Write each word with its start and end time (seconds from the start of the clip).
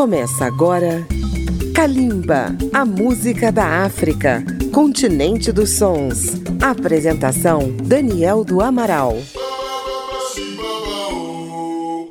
Começa 0.00 0.46
agora 0.46 1.06
Kalimba, 1.74 2.56
a 2.72 2.86
música 2.86 3.52
da 3.52 3.84
África, 3.84 4.42
continente 4.72 5.52
dos 5.52 5.76
sons. 5.76 6.40
Apresentação 6.58 7.70
Daniel 7.84 8.42
do 8.42 8.62
Amaral. 8.62 9.18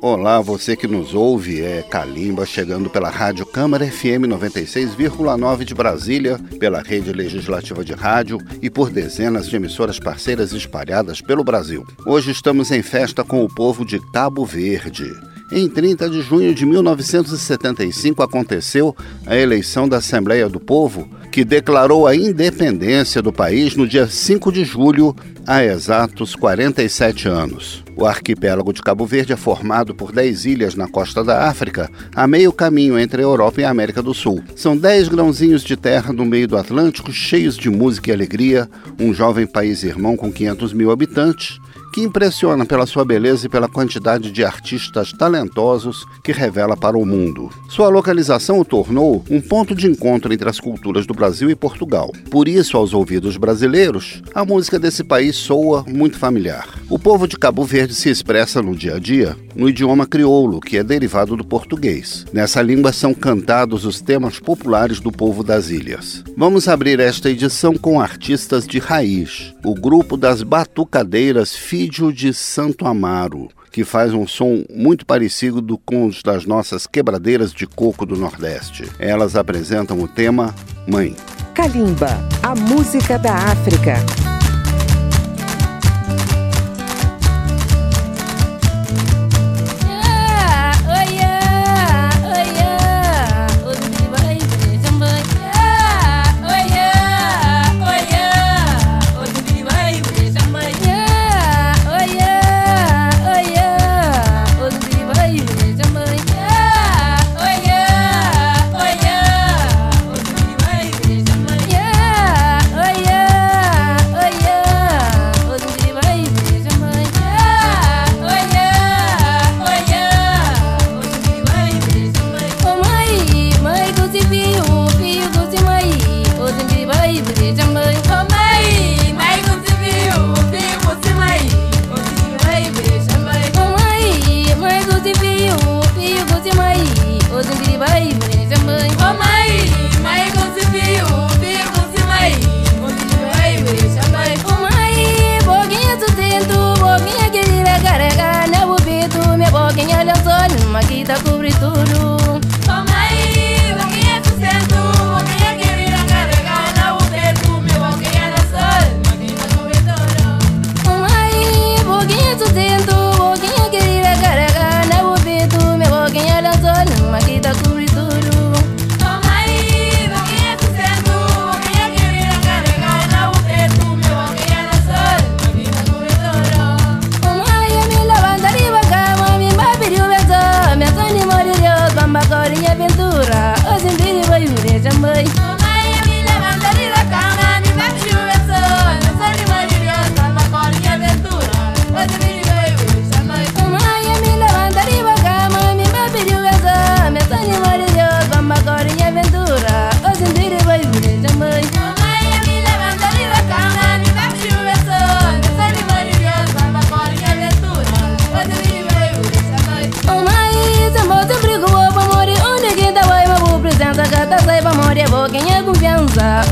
Olá, 0.00 0.40
você 0.40 0.76
que 0.76 0.86
nos 0.86 1.14
ouve, 1.14 1.62
é 1.62 1.82
Kalimba 1.82 2.46
chegando 2.46 2.88
pela 2.88 3.10
Rádio 3.10 3.44
Câmara 3.44 3.84
FM 3.84 4.22
96,9 4.28 5.64
de 5.64 5.74
Brasília, 5.74 6.38
pela 6.60 6.82
rede 6.82 7.12
legislativa 7.12 7.84
de 7.84 7.92
rádio 7.92 8.38
e 8.62 8.70
por 8.70 8.88
dezenas 8.88 9.48
de 9.48 9.56
emissoras 9.56 9.98
parceiras 9.98 10.52
espalhadas 10.52 11.20
pelo 11.20 11.42
Brasil. 11.42 11.84
Hoje 12.06 12.30
estamos 12.30 12.70
em 12.70 12.82
festa 12.82 13.24
com 13.24 13.44
o 13.44 13.52
povo 13.52 13.84
de 13.84 13.98
Cabo 14.12 14.46
Verde. 14.46 15.10
Em 15.52 15.68
30 15.68 16.08
de 16.08 16.22
junho 16.22 16.54
de 16.54 16.64
1975 16.64 18.22
aconteceu 18.22 18.94
a 19.26 19.36
eleição 19.36 19.88
da 19.88 19.96
Assembleia 19.96 20.48
do 20.48 20.60
Povo, 20.60 21.08
que 21.32 21.44
declarou 21.44 22.06
a 22.06 22.14
independência 22.14 23.20
do 23.20 23.32
país 23.32 23.74
no 23.74 23.84
dia 23.84 24.06
5 24.06 24.52
de 24.52 24.64
julho, 24.64 25.14
há 25.44 25.64
exatos 25.64 26.36
47 26.36 27.26
anos. 27.28 27.82
O 27.96 28.06
arquipélago 28.06 28.72
de 28.72 28.80
Cabo 28.80 29.04
Verde 29.04 29.32
é 29.32 29.36
formado 29.36 29.92
por 29.92 30.12
10 30.12 30.44
ilhas 30.44 30.74
na 30.76 30.86
costa 30.86 31.24
da 31.24 31.48
África, 31.48 31.90
a 32.14 32.28
meio 32.28 32.52
caminho 32.52 32.96
entre 32.96 33.20
a 33.20 33.24
Europa 33.24 33.60
e 33.60 33.64
a 33.64 33.70
América 33.70 34.00
do 34.00 34.14
Sul. 34.14 34.40
São 34.54 34.76
10 34.76 35.08
grãozinhos 35.08 35.64
de 35.64 35.76
terra 35.76 36.12
no 36.12 36.24
meio 36.24 36.46
do 36.46 36.56
Atlântico, 36.56 37.12
cheios 37.12 37.56
de 37.56 37.68
música 37.68 38.10
e 38.10 38.14
alegria, 38.14 38.70
um 39.00 39.12
jovem 39.12 39.48
país 39.48 39.82
irmão 39.82 40.16
com 40.16 40.32
500 40.32 40.72
mil 40.72 40.92
habitantes 40.92 41.59
que 41.92 42.00
impressiona 42.00 42.64
pela 42.64 42.86
sua 42.86 43.04
beleza 43.04 43.46
e 43.46 43.48
pela 43.48 43.68
quantidade 43.68 44.30
de 44.30 44.44
artistas 44.44 45.12
talentosos 45.12 46.06
que 46.22 46.32
revela 46.32 46.76
para 46.76 46.96
o 46.96 47.06
mundo. 47.06 47.50
Sua 47.68 47.88
localização 47.88 48.60
o 48.60 48.64
tornou 48.64 49.24
um 49.30 49.40
ponto 49.40 49.74
de 49.74 49.86
encontro 49.86 50.32
entre 50.32 50.48
as 50.48 50.60
culturas 50.60 51.06
do 51.06 51.14
Brasil 51.14 51.50
e 51.50 51.54
Portugal. 51.54 52.12
Por 52.30 52.48
isso, 52.48 52.76
aos 52.76 52.92
ouvidos 52.92 53.36
brasileiros, 53.36 54.22
a 54.34 54.44
música 54.44 54.78
desse 54.78 55.04
país 55.04 55.36
soa 55.36 55.84
muito 55.88 56.18
familiar. 56.18 56.68
O 56.88 56.98
povo 56.98 57.26
de 57.26 57.36
Cabo 57.36 57.64
Verde 57.64 57.94
se 57.94 58.08
expressa 58.08 58.62
no 58.62 58.74
dia 58.74 58.96
a 58.96 58.98
dia 58.98 59.36
no 59.54 59.68
idioma 59.68 60.06
crioulo, 60.06 60.60
que 60.60 60.76
é 60.76 60.84
derivado 60.84 61.36
do 61.36 61.44
português. 61.44 62.24
Nessa 62.32 62.62
língua 62.62 62.92
são 62.92 63.12
cantados 63.12 63.84
os 63.84 64.00
temas 64.00 64.38
populares 64.38 65.00
do 65.00 65.12
povo 65.12 65.42
das 65.42 65.70
ilhas. 65.70 66.24
Vamos 66.36 66.68
abrir 66.68 67.00
esta 67.00 67.30
edição 67.30 67.74
com 67.74 68.00
artistas 68.00 68.66
de 68.66 68.78
raiz, 68.78 69.54
o 69.64 69.74
grupo 69.74 70.16
das 70.16 70.42
Batucadeiras 70.42 71.54
Fídio 71.80 72.12
de 72.12 72.34
Santo 72.34 72.86
Amaro, 72.86 73.48
que 73.72 73.84
faz 73.84 74.12
um 74.12 74.26
som 74.26 74.66
muito 74.70 75.06
parecido 75.06 75.78
com 75.78 76.04
os 76.04 76.22
das 76.22 76.44
nossas 76.44 76.86
quebradeiras 76.86 77.54
de 77.54 77.66
coco 77.66 78.04
do 78.04 78.16
Nordeste. 78.16 78.84
Elas 78.98 79.34
apresentam 79.34 79.98
o 79.98 80.06
tema 80.06 80.54
Mãe. 80.86 81.16
Kalimba, 81.54 82.18
a 82.42 82.54
música 82.54 83.18
da 83.18 83.32
África. 83.32 84.29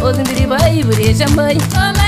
Ô, 0.09 0.13
zimbi, 0.15 0.47
vai, 0.47 0.83
buri, 0.85 1.15
chambai. 1.15 1.59
Ô, 1.77 2.08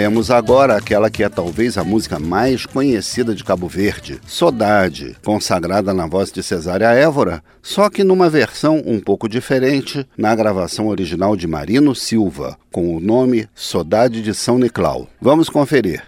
Ouviremos 0.00 0.30
agora 0.30 0.78
aquela 0.78 1.10
que 1.10 1.22
é 1.22 1.28
talvez 1.28 1.76
a 1.76 1.84
música 1.84 2.18
mais 2.18 2.64
conhecida 2.64 3.34
de 3.34 3.44
Cabo 3.44 3.68
Verde, 3.68 4.18
Sodade, 4.26 5.14
consagrada 5.22 5.92
na 5.92 6.06
voz 6.06 6.32
de 6.32 6.42
Cesária 6.42 6.86
Évora, 6.86 7.42
só 7.60 7.90
que 7.90 8.02
numa 8.02 8.30
versão 8.30 8.82
um 8.86 8.98
pouco 8.98 9.28
diferente 9.28 10.06
na 10.16 10.34
gravação 10.34 10.88
original 10.88 11.36
de 11.36 11.46
Marino 11.46 11.94
Silva, 11.94 12.56
com 12.72 12.96
o 12.96 12.98
nome 12.98 13.46
Sodade 13.54 14.22
de 14.22 14.32
São 14.32 14.58
Nicolau. 14.58 15.06
Vamos 15.20 15.50
conferir. 15.50 16.02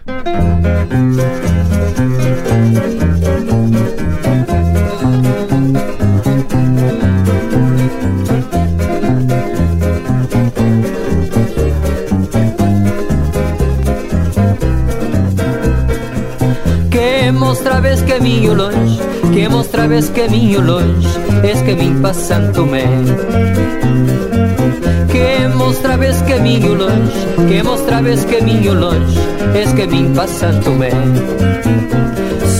Música 2.49 3.92
mostraves 17.93 18.01
caminho 18.01 18.55
longe, 18.55 18.99
que 19.31 19.47
mostraves 19.49 20.09
caminho 20.09 20.61
longe, 20.61 21.07
és 21.43 21.61
caminho 21.61 22.01
para 22.01 22.13
Santo 22.13 22.53
Tomé. 22.53 22.85
Que 25.11 25.47
mostraves 25.55 26.21
caminho 26.23 26.73
longe, 26.73 27.13
que 27.47 27.61
mostraves 27.61 28.25
caminho 28.25 28.73
longe, 28.73 29.19
és 29.53 29.71
caminho 29.73 30.15
para 30.15 30.27
Santo 30.27 30.63
Tomé. 30.63 30.89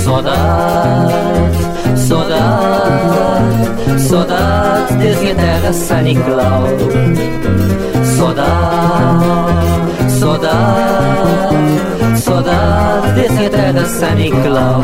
Saudade, 0.03 1.57
saudade, 1.95 4.00
saudade, 4.00 4.94
desde 4.97 5.31
a 5.31 5.36
terra 5.36 5.74
São 5.74 6.01
Nicolau. 6.03 6.68
Saudade, 8.18 10.12
saudade 10.19 11.93
desse 13.44 13.50
terra 13.50 13.86
São 13.86 14.16
Nicolau. 14.16 14.81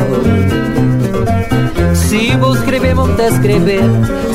Se 1.94 2.36
vou 2.38 2.54
escrever, 2.56 2.96
monta 2.96 3.28
escrever, 3.28 3.84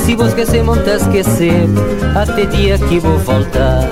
se 0.04 0.14
vou 0.14 0.26
esquecer, 0.26 0.62
monta 0.62 0.92
esquecer, 0.92 1.68
até 2.14 2.46
dia 2.46 2.78
que 2.78 2.98
vou 3.00 3.18
voltar. 3.18 3.88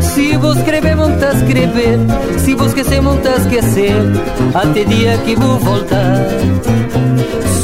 Se 0.00 0.36
vou 0.36 0.52
escrever, 0.52 0.96
monta 0.96 1.32
escrever, 1.32 1.98
se 2.38 2.54
vou 2.54 2.66
esquecer, 2.66 3.00
monta 3.00 3.30
esquecer, 3.30 3.94
até 4.54 4.84
dia 4.84 5.16
que 5.18 5.36
vou 5.36 5.58
voltar. 5.58 6.26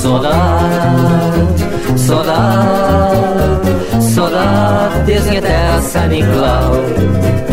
Saudade, 0.00 1.64
saudade, 1.96 3.20
saudade 4.00 5.04
desse 5.04 5.40
terra 5.40 5.80
São 5.82 6.06
Nicolau. 6.08 7.49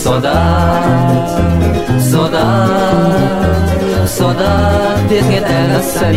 Saudade, 0.00 1.30
saudade, 2.10 4.08
saudade 4.08 5.14
eterna 5.14 5.82
São 5.82 6.10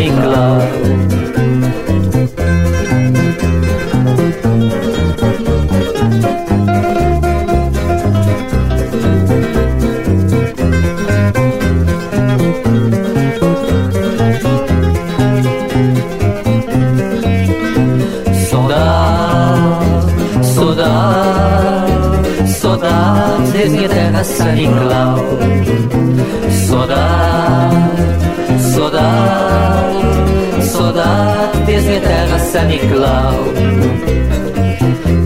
Nicolau 24.24 25.18
Saudade, 26.68 27.76
saudade, 28.58 30.64
saudade 30.64 31.68
minha 31.68 32.00
terra 32.00 32.40
São 32.40 32.66
Nicolau. 32.66 33.34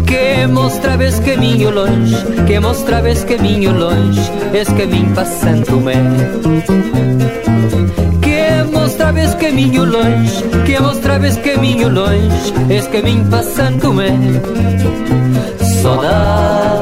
Que 0.07 0.47
mostraves 0.47 1.19
caminho 1.19 1.69
longe, 1.69 2.15
que 2.47 2.59
mostraves 2.59 3.23
caminho 3.23 3.71
longe 3.71 4.31
Esse 4.53 4.73
caminho 4.73 5.13
para 5.13 5.25
Santo 5.25 5.73
Tomé. 5.73 5.93
Que 8.21 8.63
mostraves 8.71 9.35
caminho 9.35 9.85
longe, 9.85 10.43
que 10.65 10.79
mostraves 10.79 11.37
caminho 11.37 11.89
longe 11.89 12.53
Esse 12.67 12.89
caminho 12.89 13.25
para 13.25 13.43
Santo 13.43 13.79
Tomé. 13.79 14.09
Saudade 15.83 16.76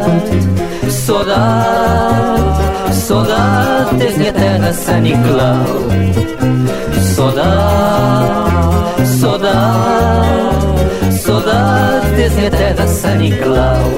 Saudade, 0.89 2.45
saudade 2.93 3.95
desde 3.97 4.29
a 4.29 4.33
terra 4.33 4.73
São 4.73 4.99
Nicolau 5.01 5.65
Saudade, 7.15 8.51
saudade, 9.19 10.65
saudade 11.19 12.07
desde 12.15 12.45
a 12.45 12.49
terra 12.51 12.87
São 12.87 13.15
Nicolau 13.15 13.91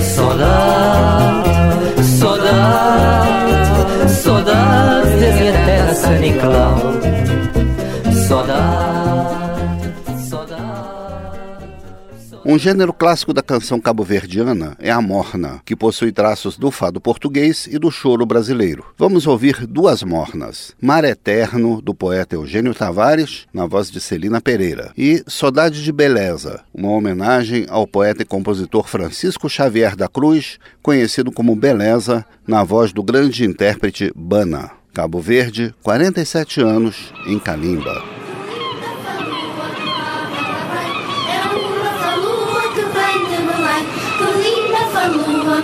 Saudade, 0.00 1.50
saudade, 2.18 4.10
saudade 4.10 5.10
desde 5.18 5.48
a 5.48 5.52
terra 5.64 5.94
São 5.94 6.18
Nicolau 6.18 6.79
Um 12.50 12.58
gênero 12.58 12.92
clássico 12.92 13.32
da 13.32 13.44
canção 13.44 13.80
cabo-verdiana 13.80 14.76
é 14.80 14.90
a 14.90 15.00
morna, 15.00 15.62
que 15.64 15.76
possui 15.76 16.10
traços 16.10 16.58
do 16.58 16.72
fado 16.72 17.00
português 17.00 17.68
e 17.70 17.78
do 17.78 17.92
choro 17.92 18.26
brasileiro. 18.26 18.84
Vamos 18.98 19.24
ouvir 19.24 19.68
duas 19.68 20.02
mornas: 20.02 20.74
Mar 20.82 21.04
Eterno, 21.04 21.80
do 21.80 21.94
poeta 21.94 22.34
Eugênio 22.34 22.74
Tavares, 22.74 23.46
na 23.54 23.66
voz 23.66 23.88
de 23.88 24.00
Celina 24.00 24.40
Pereira, 24.40 24.90
e 24.98 25.22
Saudade 25.28 25.84
de 25.84 25.92
Beleza, 25.92 26.62
uma 26.74 26.90
homenagem 26.90 27.66
ao 27.68 27.86
poeta 27.86 28.22
e 28.22 28.26
compositor 28.26 28.88
Francisco 28.88 29.48
Xavier 29.48 29.94
da 29.94 30.08
Cruz, 30.08 30.58
conhecido 30.82 31.30
como 31.30 31.54
Beleza, 31.54 32.26
na 32.48 32.64
voz 32.64 32.92
do 32.92 33.04
grande 33.04 33.44
intérprete 33.44 34.10
Bana. 34.12 34.72
Cabo 34.92 35.20
Verde, 35.20 35.72
47 35.84 36.60
anos, 36.60 37.14
em 37.28 37.38
Calimba. 37.38 38.02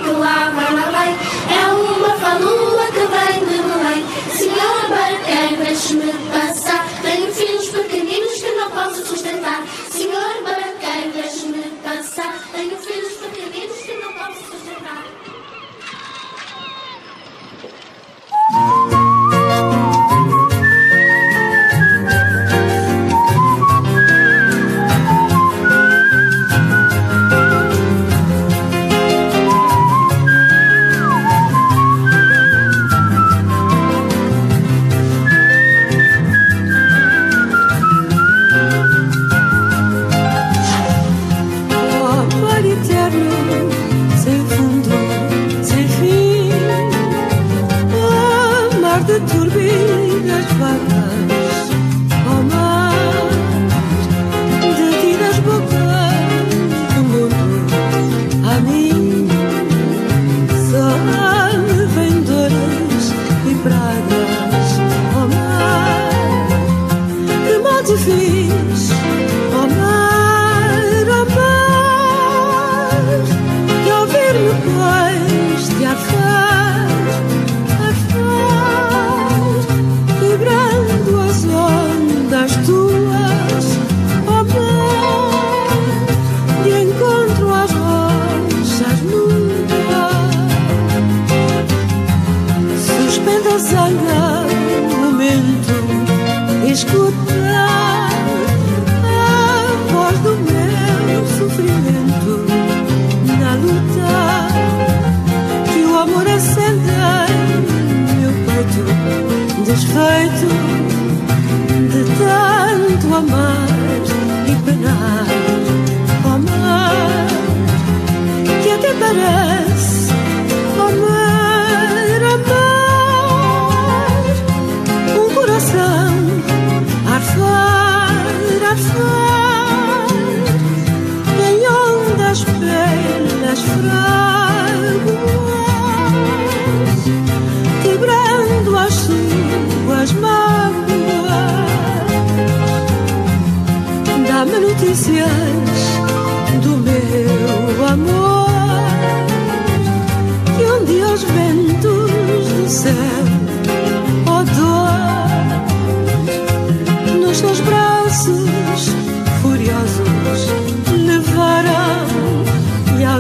É 0.09 1.67
uma 1.73 2.17
falua 2.19 2.87
que 2.87 3.07
vem 3.07 3.41
de 3.41 3.63
Belém. 3.63 4.07
Senhor 4.31 4.89
barqueiro, 4.89 5.57
deixe-me 5.65 6.13
passar 6.31 6.87
Tenho 7.03 7.33
filhos 7.35 7.69
pequeninos 7.71 8.35
que 8.35 8.53
não 8.53 8.71
posso 8.71 9.05
sustentar. 9.05 9.65
Senhor 9.91 10.43
barqueiro, 10.45 11.11
deixe-me 11.13 11.63
passar 11.83 12.39
Tenho 12.53 12.77
filhos 12.79 13.15
pequeninos 13.15 13.77
que 13.79 13.95
não 13.95 14.13
posso 14.13 14.45
sustentar 14.45 15.03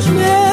judgment. 0.07 0.46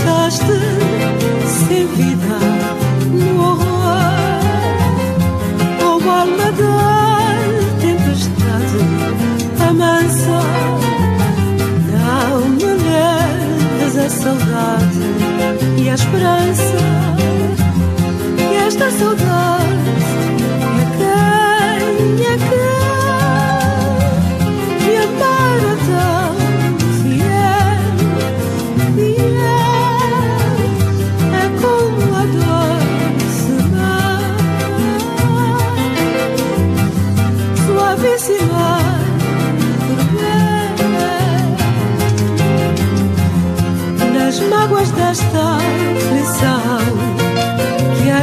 deixaste 0.00 0.60
sem 1.46 1.86
vida 1.86 2.38
no 3.12 3.42
horror. 3.42 4.00
Como 5.80 6.08
oh, 6.08 6.10
alma 6.10 6.52
da 6.52 7.40
tempestade 7.80 8.80
amansa, 9.68 10.40
não 11.92 12.48
me 12.48 12.64
leves 12.64 13.96
a 13.96 14.08
saudade 14.08 15.06
e 15.78 15.88
a 15.88 15.94
esperança. 15.94 16.78
E 18.38 18.56
esta 18.66 18.90
saudade 18.90 19.60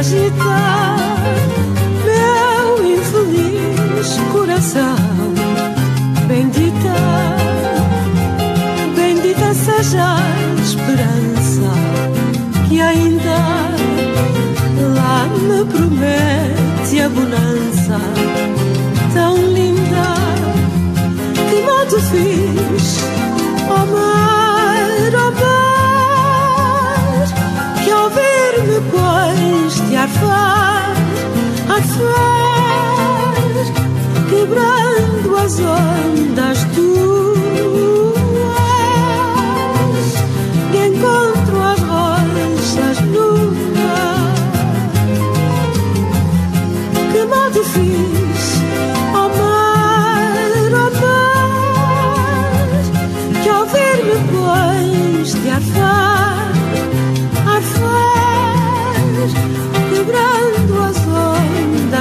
agitar 0.08 0.96
meu 2.06 2.96
infeliz 2.96 4.16
coração. 4.32 4.96
Bendita, 6.26 6.94
bendita 8.96 9.52
seja 9.52 10.16
a 10.16 10.62
esperança 10.62 11.70
que 12.68 12.80
ainda 12.80 13.38
lá 14.96 15.26
me 15.42 15.64
promete 15.66 17.00
a 17.02 17.08
bonança 17.10 18.00
tão 19.12 19.36
linda 19.52 20.14
que 21.50 21.60
modo 21.62 22.00
fiz. 22.00 22.37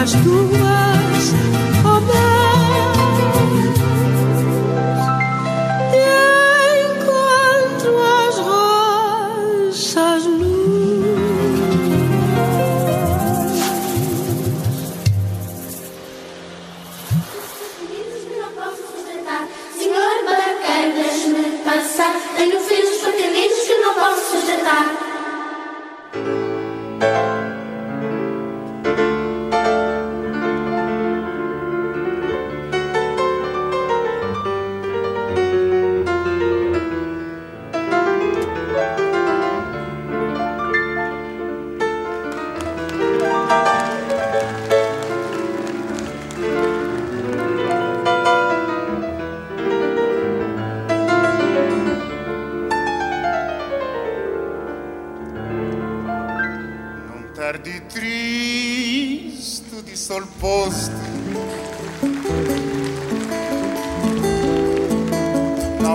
as 0.08 0.14
tuas. 0.24 0.87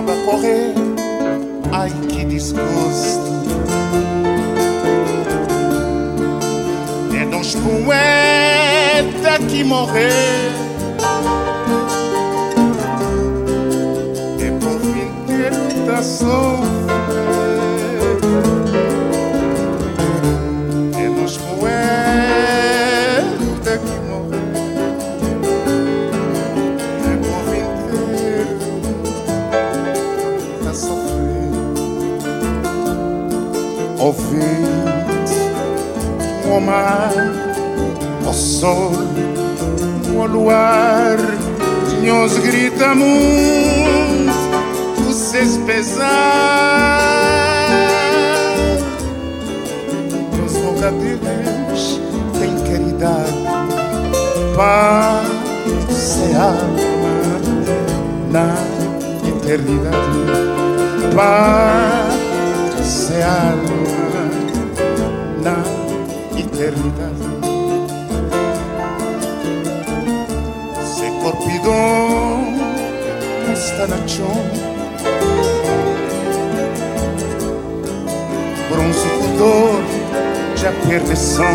água 0.03 0.15
correr. 0.25 0.73
Ai 1.71 1.89
que 2.09 2.25
desgosto. 2.25 3.33
É 7.19 7.25
dos 7.25 7.55
poetas 7.55 9.45
que 9.49 9.63
morrer. 9.63 10.51
É 14.39 14.51
por 14.59 14.79
fim 14.79 15.85
da 15.85 16.03
solidão. 16.03 16.72
Vento, 34.11 35.33
o 36.45 36.59
mar, 36.59 37.13
o 38.27 38.33
sol, 38.33 38.91
o 40.13 40.25
luar, 40.25 41.17
nos 42.03 42.37
grita 42.39 42.93
muito, 42.93 44.33
vocês 45.05 45.57
pesar. 45.65 46.99
Nos 50.37 50.55
rogadeiros 50.57 52.01
tem 52.39 52.53
caridade, 52.59 53.33
paz 54.57 56.19
e 56.29 56.35
alma 56.35 56.83
na 58.31 58.53
eternidade. 59.29 60.23
Paz 61.15 62.13
e 63.11 63.21
alma 63.23 63.82
Se 66.53 66.69
corpidão 71.21 72.53
esta 73.51 73.87
nação 73.87 74.27
bronze 78.69 79.09
pudor 79.19 79.81
já 80.55 80.71
perdição 80.87 81.45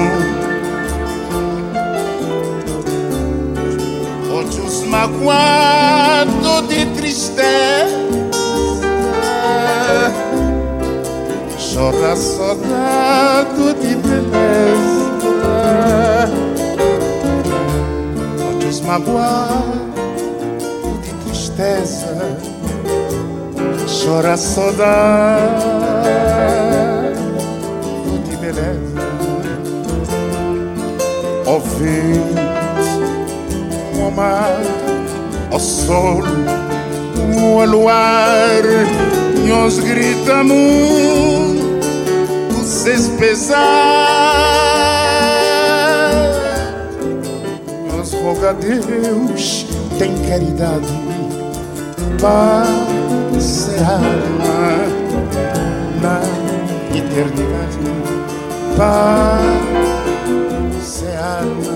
olhos 4.32 4.82
magoados 4.82 6.68
de 6.68 6.86
tristeza 6.86 8.08
chora 11.72 12.16
saudade 12.16 13.74
de 13.80 13.94
beleza 13.94 14.77
Magoados 18.88 19.76
de 21.02 21.12
tristeza 21.26 22.38
Chora 23.86 24.34
saudade 24.34 25.62
de 28.30 28.36
beleza 28.38 29.02
Ó 31.44 31.58
vento, 31.58 32.40
o 34.06 34.10
mar, 34.10 34.56
o 35.52 35.58
sol, 35.58 36.22
o 37.36 37.64
luar 37.66 38.62
Nos 39.46 39.80
grita 39.80 40.42
muito 40.42 41.58
despesar. 42.84 44.37
Roga 48.38 48.54
Deus, 48.54 49.66
tem 49.98 50.14
caridade, 50.28 50.86
e 52.20 53.74
alma 53.82 54.86
na 56.00 56.20
eternidade. 56.96 57.78
E 60.76 61.06
alma 61.16 61.74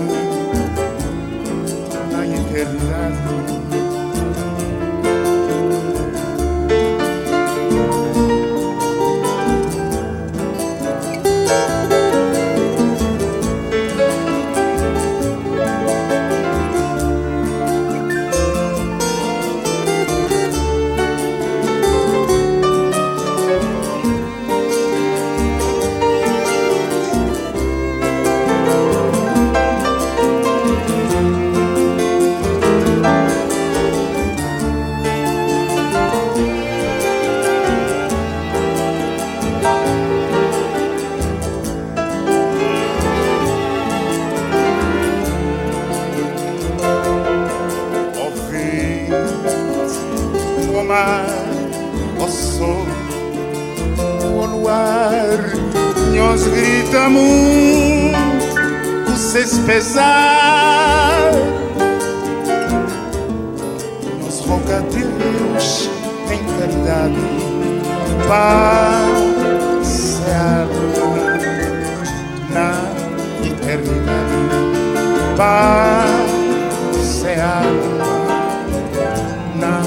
na 2.13 2.25
eternidade. 2.25 3.22
Pesar. 59.65 61.31
Nos 64.23 64.39
roga 64.41 64.81
Deus 64.91 65.89
em 66.31 66.39
caridade 66.59 67.15
Paz 68.27 69.17
na 72.51 72.71
eternidade. 73.43 74.37
Paz 75.35 76.13
na 79.59 79.81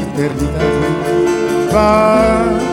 eternidade. 0.00 0.86
Paz 1.72 2.68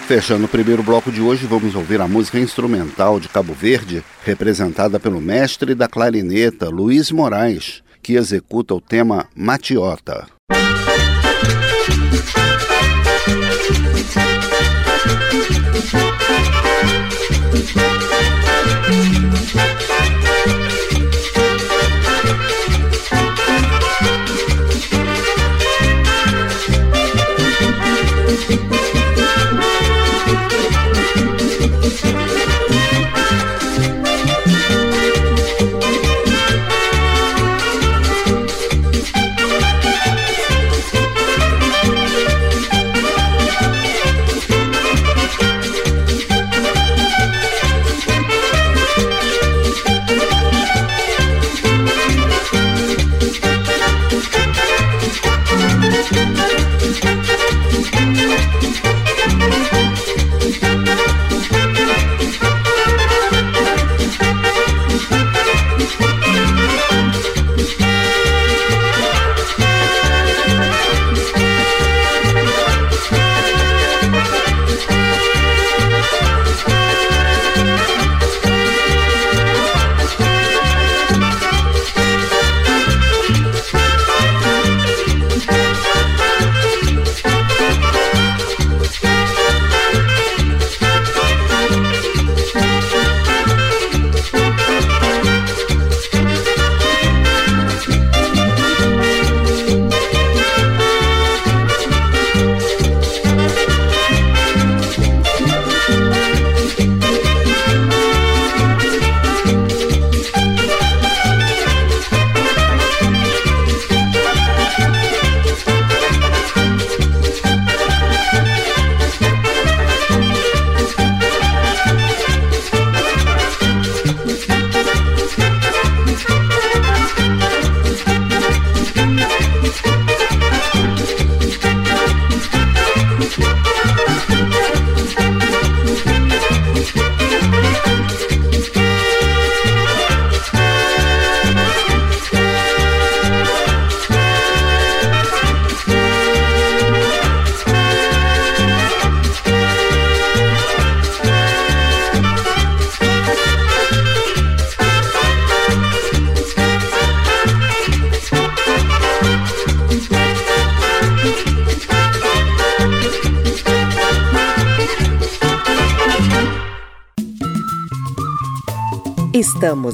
Fechando 0.07 0.45
o 0.45 0.49
primeiro 0.49 0.83
bloco 0.83 1.11
de 1.11 1.23
hoje, 1.23 1.47
vamos 1.47 1.75
ouvir 1.75 1.99
a 2.03 2.07
música 2.07 2.39
instrumental 2.39 3.19
de 3.19 3.31
Cabo 3.31 3.55
Verde, 3.55 4.05
representada 4.23 5.01
pelo 5.01 5.19
mestre 5.19 5.75
da 5.75 5.89
clarineta, 5.89 6.69
Luiz 6.69 7.11
Moraes, 7.11 7.83
que 8.03 8.17
executa 8.17 8.75
o 8.75 8.83
tema 8.83 9.27
Matiota. 9.35 10.27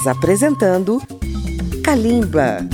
Estamos 0.01 0.07
apresentando 0.07 1.03
Kalimba. 1.85 2.67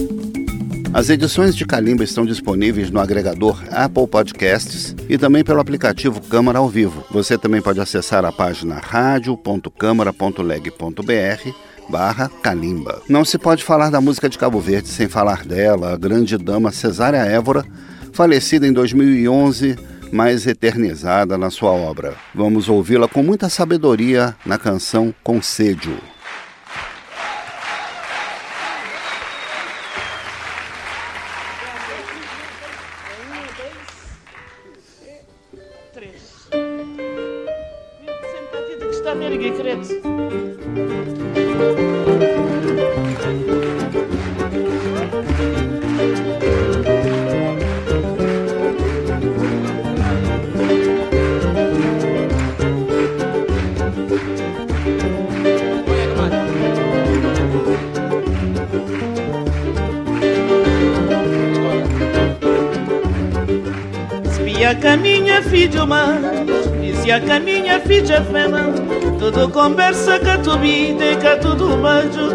As 0.95 1.11
edições 1.11 1.57
de 1.57 1.67
Kalimba 1.67 2.05
estão 2.05 2.25
disponíveis 2.25 2.89
no 2.89 3.01
agregador 3.01 3.61
Apple 3.73 4.07
Podcasts 4.07 4.95
e 5.09 5.19
também 5.19 5.43
pelo 5.43 5.59
aplicativo 5.59 6.21
Câmara 6.21 6.61
ao 6.61 6.69
Vivo. 6.69 7.05
Você 7.11 7.37
também 7.37 7.61
pode 7.61 7.81
acessar 7.81 8.25
a 8.25 8.31
página 8.31 8.77
radio.câmara.leg.br 8.77 11.51
barra 11.91 12.31
Kalimba. 12.43 13.03
Não 13.09 13.25
se 13.25 13.39
pode 13.39 13.65
falar 13.65 13.91
da 13.91 14.01
música 14.01 14.29
de 14.29 14.39
Cabo 14.39 14.61
Verde 14.61 14.87
sem 14.87 15.09
falar 15.09 15.45
dela, 15.45 15.95
a 15.95 15.97
grande 15.97 16.39
dama 16.39 16.71
Cesária 16.71 17.19
Évora, 17.19 17.65
falecida 18.12 18.69
em 18.69 18.73
2011 18.73 19.77
mais 20.12 20.47
eternizada 20.47 21.37
na 21.37 21.51
sua 21.51 21.73
obra. 21.73 22.15
Vamos 22.33 22.69
ouvi-la 22.69 23.09
com 23.09 23.25
muita 23.25 23.49
sabedoria 23.49 24.37
na 24.47 24.59
canção 24.59 25.12
Consédio. 25.25 25.99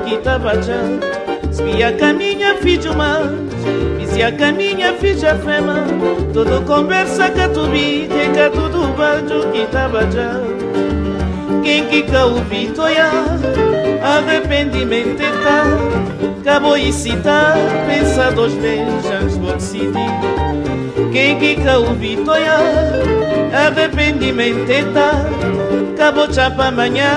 Que 0.05 0.17
tá 0.17 0.37
bajando 0.37 0.99
Se 1.51 1.83
a 1.83 1.91
caminha 1.93 2.55
ficha 2.55 2.93
mais 2.93 3.51
se 4.11 4.21
a 4.21 4.31
caminha 4.31 4.93
ficha 4.93 5.35
fema 5.35 5.85
Tudo 6.33 6.61
conversa 6.65 7.29
que 7.29 7.47
tu 7.49 7.63
vide 7.67 8.07
Que 8.07 8.49
tudo 8.49 8.93
beijo 8.97 9.49
que 9.51 9.65
tá 9.71 9.87
bajando 9.87 11.61
Quem 11.63 11.85
que 11.85 12.03
quer 12.03 12.23
ouvir 12.23 12.71
toia 12.73 13.09
Arrependimento 14.03 15.21
tá 15.43 15.63
Acabou 16.41 16.77
e 16.77 16.91
citar 16.91 17.55
Pensa 17.87 18.31
duas 18.31 18.53
vezes 18.53 19.37
vou 19.37 19.53
decidir. 19.53 19.91
Quem 21.11 21.39
que 21.39 21.55
quer 21.55 21.77
ouvir 21.77 22.17
toia 22.25 22.57
arrependimento 23.53 24.69
é 24.69 24.83
tá 24.93 25.11
Acabou 25.93 26.31
já 26.31 26.49
para 26.49 26.69
amanhã, 26.69 27.09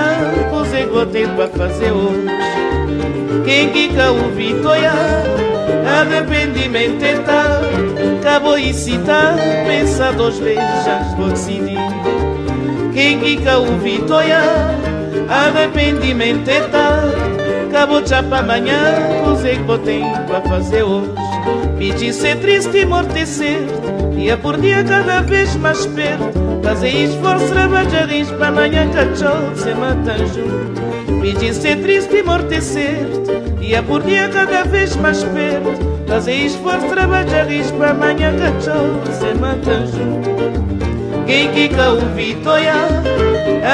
você 0.51 0.83
gotei 0.83 1.25
para 1.27 1.47
fazer 1.47 1.91
hoje 1.91 2.34
Quem 3.45 3.69
que 3.69 3.89
quer 3.89 4.09
ouvir 4.09 4.59
toia 4.63 4.91
Arrependimento 6.01 7.03
é 7.03 7.13
tá 7.19 7.61
Acabou 8.19 8.57
e 8.57 8.73
citar, 8.73 9.35
pensa 9.67 10.11
duas 10.13 10.39
vezes 10.39 10.87
antes 10.87 11.13
vou 11.15 11.29
decidir 11.29 11.77
Quem 12.91 13.19
que 13.19 13.37
quer 13.37 13.57
ouvir 13.57 14.01
toia 14.05 14.41
Arrependimento 15.29 16.49
é 16.49 16.61
tá 16.61 17.03
Acabou 17.69 18.03
já 18.03 18.23
para 18.23 18.39
amanhã, 18.39 18.81
você 19.25 19.55
gotei 19.55 20.01
para 20.27 20.41
fazer 20.41 20.83
hoje. 20.83 21.11
Pedir 21.77 22.13
ser 22.13 22.39
triste 22.39 22.77
e 22.77 22.81
amortecer 22.81 23.59
Dia 24.15 24.37
por 24.37 24.57
dia 24.59 24.83
cada 24.83 25.21
vez 25.21 25.55
mais 25.57 25.85
perto 25.85 26.44
Fazer 26.65 26.89
esforço, 26.89 27.47
trabalhar 27.49 28.07
para 28.39 28.47
amanhã 28.47 28.89
cachorro 28.89 29.55
se 29.55 29.71
mata 29.75 30.17
junto 30.17 31.21
Pedir 31.21 31.53
ser 31.53 31.79
triste 31.79 32.15
e 32.15 32.19
amortecer 32.21 33.05
Dia 33.59 33.83
por 33.83 34.01
dia 34.01 34.27
cada 34.29 34.63
vez 34.63 34.95
mais 34.95 35.23
perto 35.23 35.69
Fazer 36.07 36.33
esforço, 36.33 36.87
trabalhar 36.87 37.45
para 37.77 37.91
amanhã 37.91 38.33
cachorro 38.35 38.99
se 39.11 39.39
mata 39.39 39.85
junto 39.85 41.25
Quem 41.27 41.51
que 41.51 41.69
ouvir 41.79 42.35
toia 42.37 42.73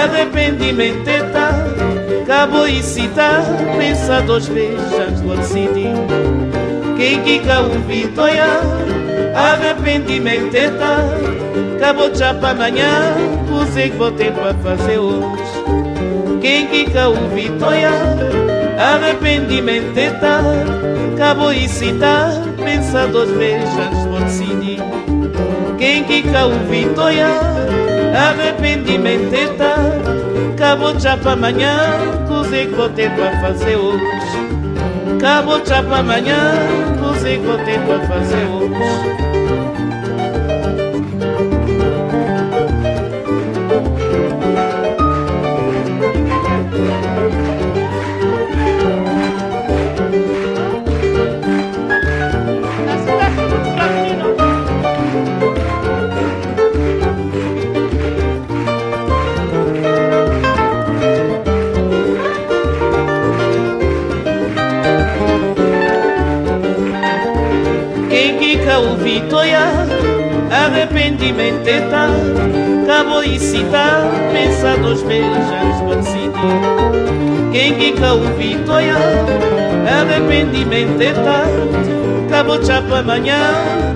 Arrependimento 0.03 1.07
é 1.07 1.23
tal 1.31 2.25
Cabo 2.27 2.67
e 2.67 2.83
citar 2.83 3.41
Pensa 3.77 4.21
duas 4.23 4.49
vezes 4.49 4.93
antes 4.99 5.21
de 5.21 5.37
decidir 5.37 5.93
Quem 6.97 7.23
que 7.23 7.49
ouvir 7.49 8.09
toia 8.09 8.80
arrependimento 9.35 10.55
é 10.55 10.69
tal 10.71 11.75
Acabou 11.75 12.13
já 12.13 12.33
para 12.33 12.51
amanhã, 12.51 13.15
você 13.49 13.89
que 13.89 13.97
vou 13.97 14.11
ter 14.11 14.31
para 14.33 14.53
fazer 14.55 14.99
hoje. 14.99 15.43
Quem 16.39 16.67
que 16.67 16.85
quer 16.85 17.07
ouvir 17.07 17.51
toia, 17.57 17.89
arrependimento 18.77 19.97
é 19.97 20.11
tal 20.11 20.43
Acabou 21.15 21.51
e 21.51 21.67
citar, 21.67 22.31
pensa 22.63 23.07
duas 23.07 23.29
vezes 23.31 23.69
antes 23.77 24.03
de 24.03 24.23
decidir. 24.23 24.79
Quem 25.77 26.03
que 26.03 26.21
quer 26.21 26.43
ouvir 26.43 26.89
toia, 26.93 27.27
arrependimento 28.15 29.33
é 29.33 29.47
tal 29.57 30.53
Acabou 30.53 30.99
já 30.99 31.17
para 31.17 31.31
amanhã, 31.33 31.77
você 32.27 32.67
que 32.67 32.75
vou 32.75 32.89
ter 32.89 33.09
para 33.15 33.41
fazer 33.41 33.75
hoje 33.75 34.20
Acabou 35.21 35.63
já 35.63 35.83
para 35.83 35.99
amanhã, 35.99 36.51
você 36.99 37.37
que 37.37 37.45
vou 37.45 37.57
ter 37.59 37.79
para 37.81 38.07
fazer 38.07 39.30
hoje 69.41 69.53
arrependimento 70.51 71.67
é 71.67 71.81
tal. 71.89 72.09
Cabo 72.85 73.23
e 73.23 73.39
citar, 73.39 74.11
pensa 74.31 74.77
dos 74.77 75.01
beijos 75.03 75.51
decidir 75.95 76.31
Quem 77.51 77.93
que 77.93 78.03
ouvir 78.03 78.57
toia 78.65 78.95
Arrependimento 79.87 81.01
é 81.01 81.13
tal. 81.13 82.29
Cabo 82.29 82.63
chapa 82.63 82.99
amanhã 82.99 83.37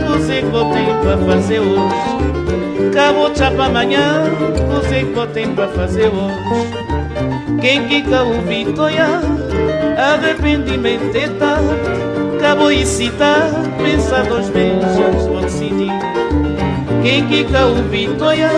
Você 0.07 0.41
que 0.41 0.51
ter 0.51 0.95
para 1.03 1.17
fazer 1.17 1.59
hoje 1.59 2.93
Cabo 2.93 3.31
chapa 3.35 3.65
amanhã 3.65 4.23
Você 4.69 5.03
que 5.03 5.27
ter 5.33 5.47
para 5.49 5.67
fazer 5.69 6.07
hoje 6.07 7.59
Quem 7.61 7.87
que 7.87 8.13
ouvir 8.13 8.73
toia 8.73 9.21
Arrependimento 9.97 11.15
tal 11.39 12.24
Cabo 12.45 12.69
e 12.69 12.85
citar 12.85 13.49
Pensa 13.81 14.21
dos 14.21 14.49
beijos 14.49 15.25
vou 15.25 15.41
decidir. 15.41 15.89
Quem 17.01 17.25
que 17.27 17.57
ouvir 17.57 18.15
toia 18.19 18.51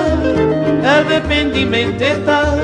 Arrependimento 0.83 2.01
é 2.01 2.15
tal 2.25 2.57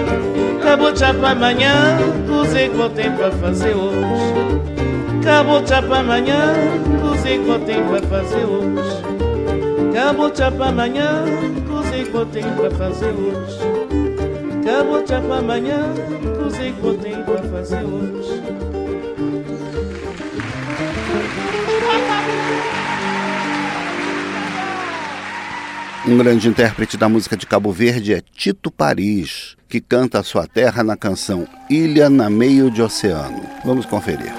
Acabou 0.59 0.93
já 0.93 1.13
para 1.13 1.29
amanhã 1.29 1.97
Cusei 2.27 2.67
que 2.67 2.89
ter 2.89 3.09
para 3.13 3.31
fazer 3.31 3.73
hoje. 3.73 4.01
Acabou 5.21 5.65
já 5.65 5.81
para 5.81 5.99
amanhã 5.99 6.55
Cusei 6.99 7.39
que 7.39 7.59
ter 7.59 7.81
para 7.83 8.01
fazer 8.01 8.43
hoje. 8.43 9.01
Acabou 9.91 10.35
já 10.35 10.51
para 10.51 10.67
amanhã 10.67 11.23
Cusei 11.69 12.03
que 12.03 12.25
ter 12.33 12.43
para 12.43 12.71
fazer 12.71 13.13
hoje. 13.13 13.59
Acabou 14.61 15.07
já 15.07 15.21
para 15.21 15.37
amanhã 15.37 15.93
Cusei 16.37 16.73
que 16.73 16.93
ter 16.97 17.17
para 17.23 17.43
fazer 17.43 17.85
hoje 17.85 18.72
Um 26.05 26.17
grande 26.17 26.49
intérprete 26.49 26.97
da 26.97 27.07
música 27.07 27.37
de 27.37 27.47
Cabo 27.47 27.71
Verde 27.71 28.13
é 28.13 28.19
Tito 28.19 28.69
Paris, 28.69 29.55
que 29.69 29.79
canta 29.79 30.19
a 30.19 30.23
sua 30.23 30.45
terra 30.45 30.83
na 30.83 30.97
canção 30.97 31.47
Ilha 31.69 32.09
na 32.09 32.29
Meio 32.29 32.69
de 32.69 32.81
Oceano. 32.81 33.41
Vamos 33.63 33.85
conferir. 33.85 34.33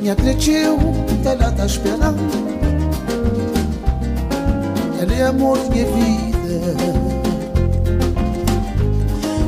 Me 0.00 0.10
atretiu, 0.10 0.78
ela 1.26 1.66
esperando. 1.66 2.22
Ele 4.98 5.14
é 5.14 5.26
amor 5.26 5.58
vida. 5.84 7.15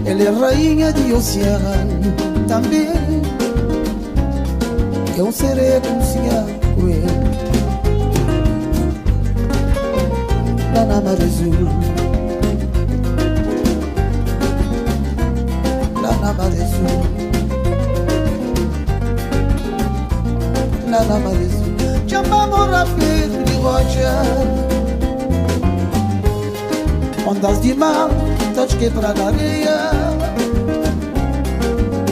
Ele 0.09 0.25
é 0.25 0.31
rainha 0.31 0.91
de 0.91 1.13
oceano 1.13 2.01
também. 2.49 2.89
É 5.19 5.23
um 5.23 5.31
ser 5.31 5.59
com 6.75 6.89
ele. 6.89 7.05
Lá 10.75 10.85
na 10.87 11.01
mar 11.03 11.13
azul. 11.13 11.69
Na 16.01 16.33
mar 16.33 16.47
azul. 16.47 17.03
Lá 20.89 21.05
na 21.05 21.19
mar 21.19 21.33
azul. 21.33 21.69
Chamamos 22.07 22.71
Pedro 22.99 23.45
de 23.45 23.53
Rocha. 23.59 24.23
Ondas 27.27 27.61
de 27.61 27.75
mar, 27.75 28.09
estás 28.63 28.75
quebrada 28.75 29.27
areia 29.27 29.91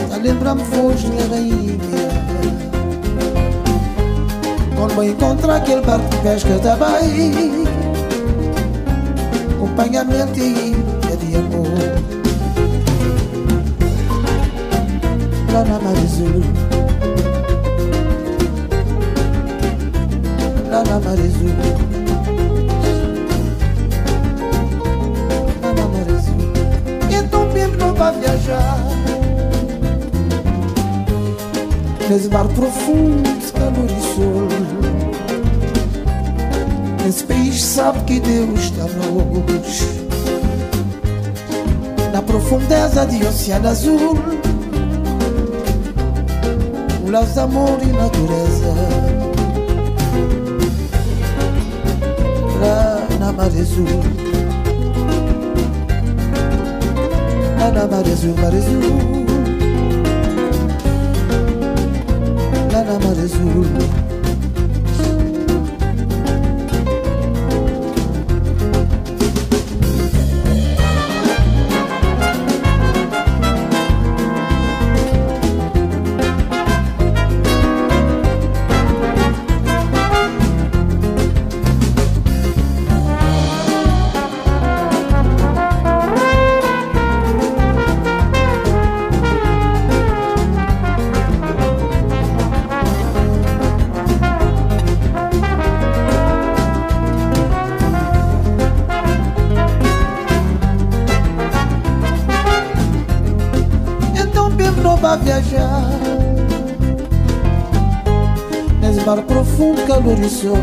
tá 0.09 0.17
Lembra-me 0.17 0.63
foste 0.63 1.07
minha 1.07 1.27
rainha. 1.27 1.77
Quando 4.75 5.03
encontrar 5.03 5.57
aquele 5.57 5.81
barco 5.81 6.07
de 6.09 6.17
pesca 6.17 6.59
também 6.59 7.65
Acompanhamento 9.55 10.39
e 10.39 10.75
é 11.11 11.15
de 11.17 11.35
amor. 11.35 11.67
Lá 15.53 15.63
na 15.65 15.79
mar 15.79 15.93
azul. 15.97 16.43
Lá 20.69 20.83
na 20.83 20.99
mar 20.99 21.86
Nesse 32.09 32.29
mar 32.29 32.47
profundo, 32.47 33.29
calor 33.51 33.85
e 33.85 34.01
sol. 34.15 34.47
Nesse 37.03 37.23
país 37.25 37.61
sabe 37.61 37.99
que 38.05 38.19
Deus 38.19 38.59
está 38.59 38.83
longe. 38.83 40.07
Na 42.13 42.21
profundeza 42.21 43.05
de 43.05 43.23
oceano 43.23 43.67
azul 43.67 44.17
O 47.05 47.11
laço 47.11 47.39
amor 47.39 47.77
e 47.83 47.87
natureza. 47.87 48.73
Lá 52.59 53.07
na 53.19 53.31
mar 53.33 53.47
azul. 53.47 54.37
Nana 57.59 57.85
Marezu 57.85 58.33
Marezu 58.41 58.79
Nana 58.79 59.16
Marezu 62.77 63.37
calor 63.39 64.06
e 109.59 110.29
sol. 110.29 110.57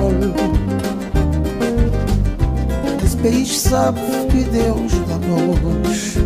Esse 3.04 3.16
país 3.16 3.59
sabe 3.59 4.00
que 4.30 4.44
Deus 4.44 4.92
dá-nos 5.09 6.16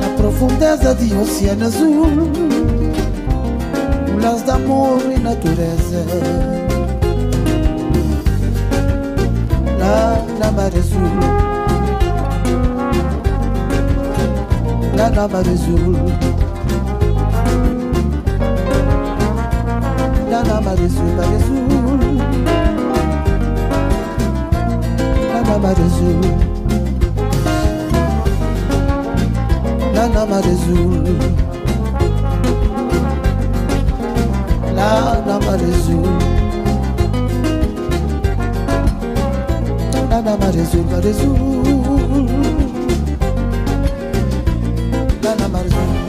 Na 0.00 0.08
profundeza 0.16 0.94
de 0.94 1.14
oceano 1.14 1.66
azul. 1.66 2.06
Um 4.12 4.20
laço 4.22 4.44
de 4.44 4.50
amor 4.50 5.00
e 5.14 5.18
natureza. 5.18 6.04
Lá 9.78 10.24
na 10.38 10.52
mar 10.52 10.72
azul. 10.76 11.10
Lá 14.96 15.10
na 15.10 15.28
mar 15.28 15.40
azul 15.40 16.31
Naba 20.44 20.74
Jesu, 20.76 21.02
Naba 21.02 21.24
Jesu. 21.30 21.56
Naba 25.32 25.74
Jesu. 25.74 26.08
Naba 29.94 30.38
Jesu. 30.42 30.76
Naba 35.26 35.52
Jesu. 35.58 35.98
Naba 40.10 40.52
Jesu 40.52 40.78
Naba 40.84 41.00
Jesu. 41.02 41.30
Naba 45.22 45.60
Jesu. 45.64 46.01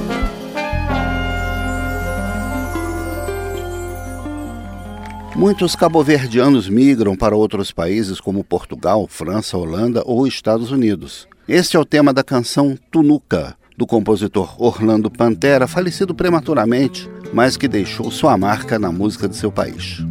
Muitos 5.36 5.76
cabo-verdianos 5.76 6.69
migram 6.69 7.15
para 7.15 7.36
outros 7.36 7.72
países 7.72 8.22
como 8.22 8.43
Portugal, 8.43 9.08
França, 9.10 9.58
Holanda 9.58 10.04
ou 10.06 10.28
Estados 10.28 10.72
Unidos. 10.72 11.28
Este 11.48 11.76
é 11.76 11.80
o 11.80 11.86
tema 11.86 12.13
da 12.13 12.24
canção 12.24 12.78
Tunuca, 12.91 13.56
do 13.76 13.88
compositor 13.88 14.56
Orlando 14.62 15.10
Pantera, 15.10 15.67
falecido 15.67 16.13
prematuramente, 16.13 17.10
mas 17.34 17.58
que 17.58 17.67
deixou 17.67 18.12
sua 18.12 18.38
marca 18.38 18.78
na 18.78 18.91
música 18.91 19.28
de 19.28 19.36
seu 19.36 19.52
país. 19.52 20.06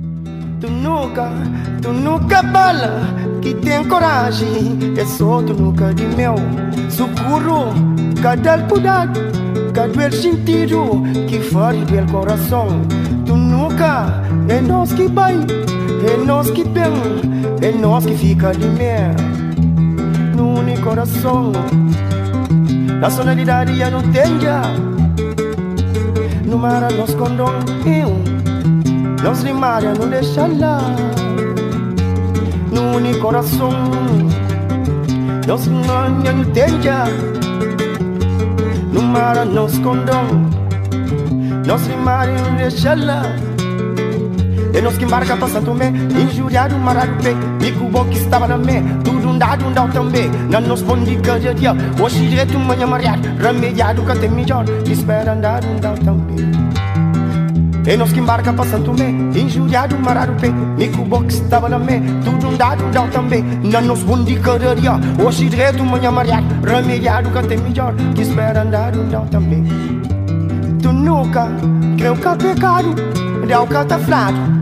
Tunuca, 0.61 1.31
tunuca 1.81 2.43
bala, 2.43 3.01
que 3.41 3.55
tem 3.55 3.87
coragem, 3.89 4.79
é 4.97 5.07
só 5.07 5.41
tunuca 5.41 5.95
de 5.95 6.05
mel, 6.17 6.35
cuidado, 8.69 9.21
sentido 10.13 11.03
que 11.29 11.41
faz 11.41 11.79
coração. 12.11 12.69
Tunuca, 13.25 13.62
é 14.49 14.61
nós 14.61 14.93
que 14.93 15.09
vai, 15.09 15.35
é 15.35 16.17
nós 16.25 16.51
que 16.51 16.65
bem, 16.65 16.93
é 17.61 17.73
nós 17.73 18.05
que 18.05 18.15
fica 18.15 18.53
de 18.53 18.67
mer 18.67 19.15
no 20.37 20.59
único 20.59 20.83
coração. 20.83 21.53
Na 23.01 23.11
sonoridade 23.11 23.77
já 23.77 23.91
não 23.91 24.03
tem 24.13 24.41
já, 24.41 24.63
no 26.45 26.59
mar 26.59 26.83
nós 26.93 27.15
condom 27.15 27.53
nós 29.23 29.41
rimar 29.45 29.83
não 29.83 30.09
deixa 30.09 30.49
lá, 30.49 30.81
no 32.73 32.97
único 32.97 33.21
coração. 33.21 33.71
Nós 35.47 35.67
não 35.67 36.45
tem 36.53 36.83
já, 36.83 37.05
no 38.93 39.03
mar 39.03 39.47
nós 39.47 39.79
condom, 39.79 40.51
nós 41.65 41.87
rimar 41.87 42.27
não 42.27 42.57
deixa 42.57 42.95
lá. 42.95 43.23
E 44.75 44.81
nós 44.81 44.97
que 44.97 45.05
embarca 45.05 45.37
para 45.37 45.49
Santo 45.49 45.67
Tomé 45.67 45.89
Injuriado, 45.89 46.79
marado 46.79 47.13
pé. 47.23 47.35
Mico 47.61 47.85
bom 47.85 48.05
que 48.07 48.17
estava 48.17 48.49
na 48.49 48.57
mé 48.57 48.83
Tudo 49.05 49.23
dado, 49.43 49.67
um 49.67 49.73
dado 49.73 49.93
também. 49.93 50.31
Não 50.49 50.61
nos 50.61 50.83
põe 50.83 51.03
de 51.03 51.17
cada 51.17 51.55
dia. 51.55 51.75
Hoje 52.01 52.29
direito, 52.29 52.59
manhã 52.59 52.87
mareado 52.87 53.29
Remediado, 53.39 54.03
que 54.03 54.13
até 54.13 54.29
melhor. 54.29 54.65
Espera 54.87 55.33
andar, 55.33 55.63
um 55.65 55.79
também. 56.05 56.53
E 57.85 57.97
nós 57.97 58.13
que 58.13 58.21
embarca 58.21 58.53
para 58.53 58.65
Santo 58.65 58.93
Tomé 58.93 59.11
Injuriado, 59.39 59.99
marado 59.99 60.33
pé. 60.41 60.49
Mico 60.51 61.05
bom 61.05 61.25
que 61.25 61.35
estava 61.35 61.69
na 61.69 61.79
mé 61.79 62.01
Tudo 62.25 62.57
dado, 62.57 62.85
um 62.85 62.91
dado 62.93 63.11
também. 63.11 63.43
Não 63.43 63.83
nos 63.83 64.05
cada 64.43 64.75
dia. 64.77 64.93
Hoje 65.25 65.49
direito, 65.49 65.85
manhã 65.85 66.13
mareado 66.13 66.47
Remediado, 66.65 67.31
que 67.31 67.39
até 67.39 67.57
melhor. 67.57 67.95
Espera 68.17 68.63
andar, 68.63 68.95
um 68.97 69.27
também. 69.27 69.65
Tu 70.81 70.93
nunca 70.93 71.49
creu 71.99 72.15
que 72.15 72.29
é 72.29 72.37
pecado. 72.37 72.95
Dá 73.49 73.61
homem 73.61 73.69
que 73.69 73.85
tem 73.87 73.99
tu 73.99 74.62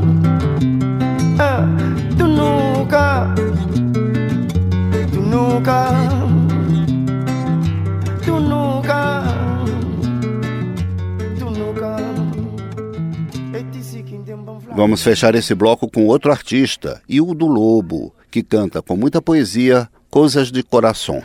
nunca 5.61 5.85
Tu 8.25 8.39
nunca 8.39 9.23
Tu 11.37 11.45
nunca 11.51 11.97
Vamos 14.75 15.03
fechar 15.03 15.35
esse 15.35 15.53
bloco 15.53 15.89
com 15.89 16.07
outro 16.07 16.31
artista, 16.31 17.01
Hildo 17.07 17.45
Lobo, 17.45 18.13
que 18.31 18.41
canta 18.41 18.81
com 18.81 18.95
muita 18.95 19.21
poesia 19.21 19.87
Coisas 20.09 20.51
de 20.51 20.63
Coração. 20.63 21.21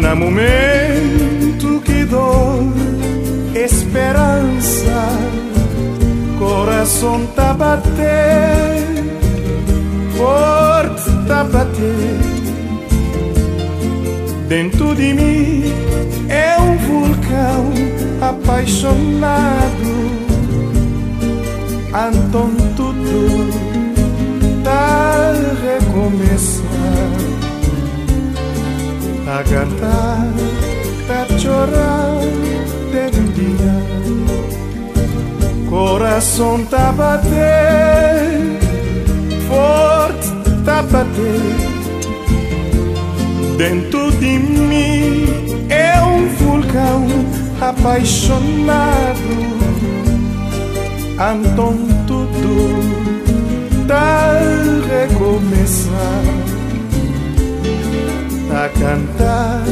No 0.00 0.16
momento 0.16 1.80
que 1.84 2.04
dor 2.04 2.64
Esperança 3.54 5.30
coração 6.38 7.26
tá 7.36 7.52
bater, 7.52 8.82
forte 10.16 11.10
tá 11.28 11.44
bater. 11.44 12.18
Dentro 14.48 14.94
de 14.94 15.12
mim 15.12 15.64
é 16.28 16.58
um 16.58 16.76
vulcão 16.78 17.72
apaixonado. 18.22 19.00
Então 21.88 22.50
tudo 22.74 23.50
tá 24.64 25.32
recomeçando. 25.62 26.59
A 29.32 29.44
cantar, 29.44 30.26
tá 31.06 31.38
chorando 31.38 32.30
de 32.90 33.22
dia 33.32 33.90
Coração 35.70 36.64
tá 36.64 36.90
bater, 36.90 38.58
forte 39.48 40.30
bater. 40.90 41.40
Dentro 43.56 44.10
de 44.12 44.38
mim 44.40 45.26
é 45.68 46.02
um 46.02 46.26
vulcão 46.30 47.06
apaixonado. 47.60 48.40
Então 51.14 51.76
tudo 52.08 53.86
tá 53.86 54.32
recomeçar. 54.88 56.39
Tá 58.60 58.68
cantar, 58.68 59.64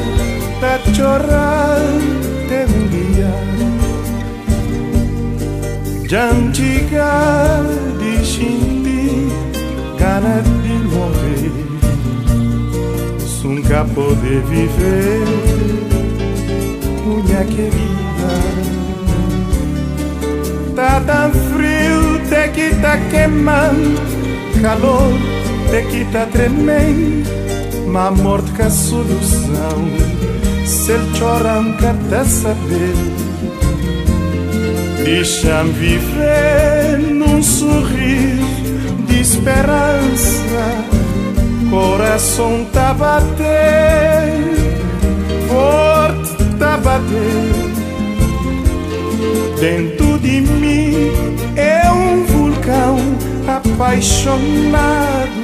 tá 0.62 0.78
chorar, 0.94 1.76
tem 2.48 2.64
um 2.64 2.88
dia 2.88 3.30
Jantiga 6.08 7.60
de 7.98 8.24
Shinti, 8.24 9.28
gana 9.98 10.40
de 10.62 10.72
morrer, 10.88 11.52
nunca 13.44 13.84
poder 13.94 14.40
viver, 14.44 15.26
minha 17.04 17.44
querida. 17.44 18.30
Tá 20.74 21.02
tão 21.06 21.30
frio, 21.52 22.22
te 22.26 22.48
que 22.54 22.74
tá 22.80 22.96
queimando, 23.10 24.00
calor, 24.62 25.12
te 25.70 25.82
que 25.90 26.10
tá 26.10 26.24
tremendo, 26.24 27.37
mas 27.88 28.20
morte 28.20 28.50
que 28.52 28.62
a 28.62 28.70
solução, 28.70 29.88
se 30.66 30.92
ele 30.92 31.18
chora, 31.18 31.60
nunca 31.60 31.94
tá 32.10 32.24
sabendo. 32.24 33.18
Deixa-me 35.04 35.72
viver 35.72 36.98
num 36.98 37.42
sorriso 37.42 38.44
de 39.06 39.20
esperança. 39.20 40.38
Coração 41.70 42.66
tá 42.72 42.94
batendo, 42.94 43.38
forte 45.48 46.44
tá 46.58 46.76
batendo. 46.76 47.68
Dentro 49.60 50.18
de 50.18 50.40
mim 50.40 51.10
é 51.56 51.90
um 51.90 52.24
vulcão 52.24 52.98
apaixonado. 53.46 55.37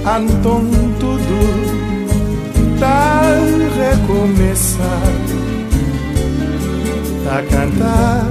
Então 0.00 0.64
tudo 0.98 1.38
tá 2.80 3.20
recomeçando 3.76 4.80
a 7.28 7.42
cantar, 7.42 8.24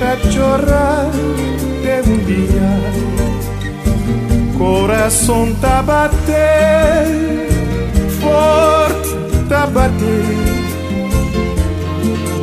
a 0.00 0.16
chorar 0.30 1.10
de 1.82 1.96
um 2.10 2.18
dia. 2.26 2.70
Coração 4.58 5.54
tá 5.60 5.82
bater, 5.82 7.48
forte 8.20 9.16
tá 9.48 9.66
bater. 9.66 10.36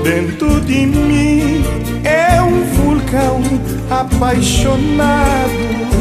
Dentro 0.04 0.60
de 0.62 0.88
mim 0.88 1.64
é 2.04 2.42
um 2.42 2.64
vulcão 2.74 3.44
apaixonado. 3.92 5.99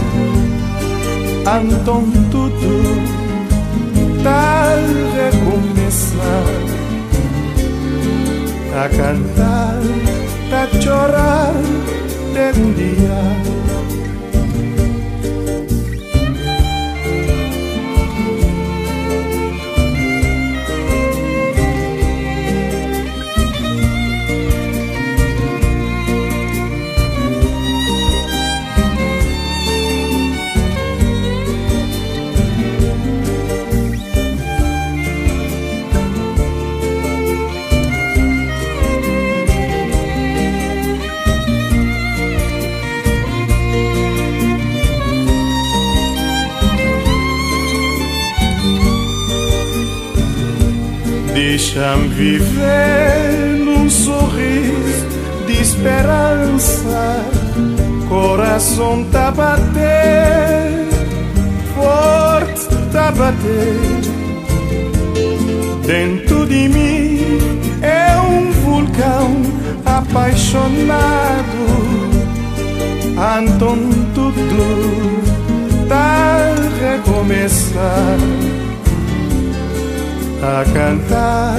Então 1.57 2.05
tudo 2.30 2.82
tá 4.22 4.74
recomeçando 5.16 6.78
a 8.76 8.88
cantar, 8.90 9.78
a 10.53 10.82
chorar 10.82 11.55
de 12.34 12.61
un 12.61 12.72
día 12.74 13.22
Deixa-me 51.79 52.09
viver 52.09 53.64
num 53.64 53.89
sorriso 53.89 55.07
de 55.47 55.62
esperança. 55.62 57.24
Coração 58.09 59.05
tá 59.12 59.31
bater, 59.31 60.89
forte 61.76 62.66
tá 62.91 63.12
bater. 63.12 63.79
Dentro 65.87 66.47
de 66.47 66.68
mim 66.68 67.20
é 67.81 68.16
um 68.22 68.51
vulcão 68.51 69.41
apaixonado. 69.87 70.74
Então 73.14 73.79
tudo 74.16 75.89
tá 75.89 76.55
recomeçar 76.81 78.18
a 80.43 80.64
cantar, 80.72 81.59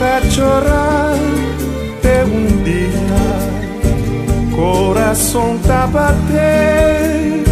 a 0.00 0.30
chorar 0.30 1.14
até 1.98 2.24
um 2.24 2.62
dia. 2.62 2.94
Coração 4.54 5.58
tá 5.66 5.86
bater, 5.86 7.42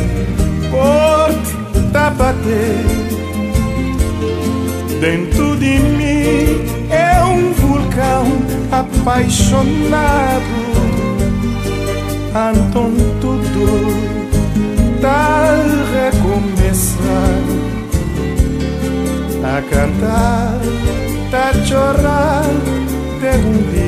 porta 0.71 1.83
tá 1.93 2.11
bater. 2.11 3.03
Dentro 5.01 5.57
de 5.57 5.79
mim 5.81 6.65
é 6.91 7.25
um 7.25 7.53
vulcão 7.55 8.27
apaixonado. 8.71 9.63
Então 12.35 13.02
a 19.57 19.61
cantar, 19.61 20.61
a 21.31 21.67
chorar 21.67 22.45
de 23.21 23.29
um 23.37 23.71
dia. 23.71 23.82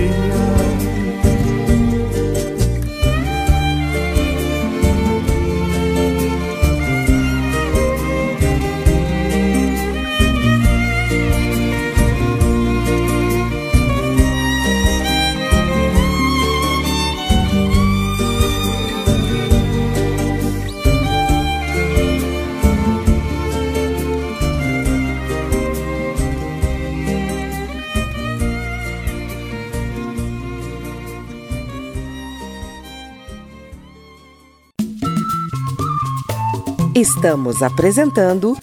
Estamos 37.05 37.63
apresentando 37.63 38.57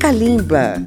Kalimba. 0.00 0.82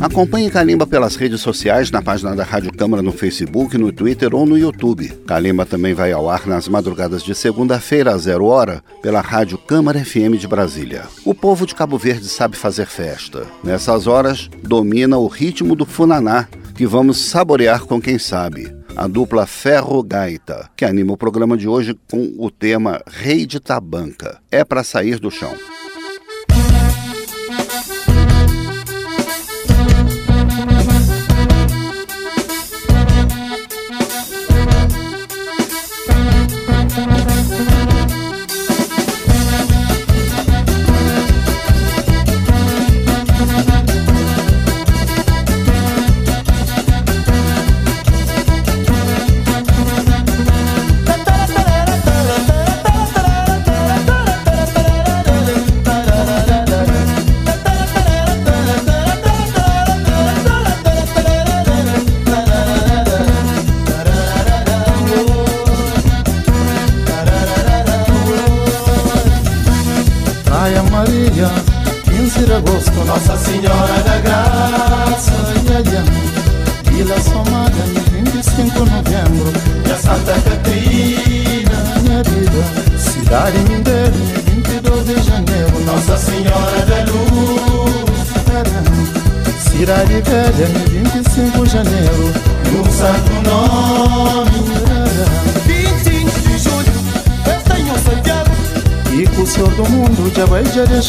Acompanhe 0.00 0.48
Kalimba 0.48 0.86
pelas 0.86 1.16
redes 1.16 1.40
sociais, 1.40 1.90
na 1.90 2.00
página 2.00 2.36
da 2.36 2.44
Rádio 2.44 2.72
Câmara 2.72 3.02
no 3.02 3.10
Facebook, 3.10 3.76
no 3.76 3.90
Twitter 3.90 4.32
ou 4.32 4.46
no 4.46 4.56
YouTube. 4.56 5.08
Kalimba 5.26 5.66
também 5.66 5.92
vai 5.92 6.12
ao 6.12 6.30
ar 6.30 6.46
nas 6.46 6.68
madrugadas 6.68 7.24
de 7.24 7.34
segunda-feira, 7.34 8.14
às 8.14 8.22
zero 8.22 8.44
hora, 8.44 8.84
pela 9.02 9.20
Rádio 9.20 9.58
Câmara 9.58 10.04
FM 10.04 10.38
de 10.38 10.46
Brasília. 10.46 11.06
O 11.24 11.34
povo 11.34 11.66
de 11.66 11.74
Cabo 11.74 11.98
Verde 11.98 12.28
sabe 12.28 12.56
fazer 12.56 12.86
festa. 12.86 13.44
Nessas 13.64 14.06
horas, 14.06 14.48
domina 14.62 15.18
o 15.18 15.26
ritmo 15.26 15.74
do 15.74 15.84
funaná, 15.84 16.46
que 16.76 16.86
vamos 16.86 17.18
saborear 17.18 17.80
com 17.80 18.00
quem 18.00 18.16
sabe 18.16 18.79
a 18.96 19.06
dupla 19.06 19.46
Ferro 19.46 20.02
Gaita, 20.02 20.68
que 20.76 20.84
anima 20.84 21.12
o 21.12 21.16
programa 21.16 21.56
de 21.56 21.68
hoje 21.68 21.98
com 22.10 22.34
o 22.38 22.50
tema 22.50 23.00
Rei 23.06 23.46
de 23.46 23.60
Tabanca. 23.60 24.40
É 24.50 24.64
para 24.64 24.84
sair 24.84 25.18
do 25.18 25.30
chão. 25.30 25.54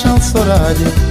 Chansorade 0.02 1.11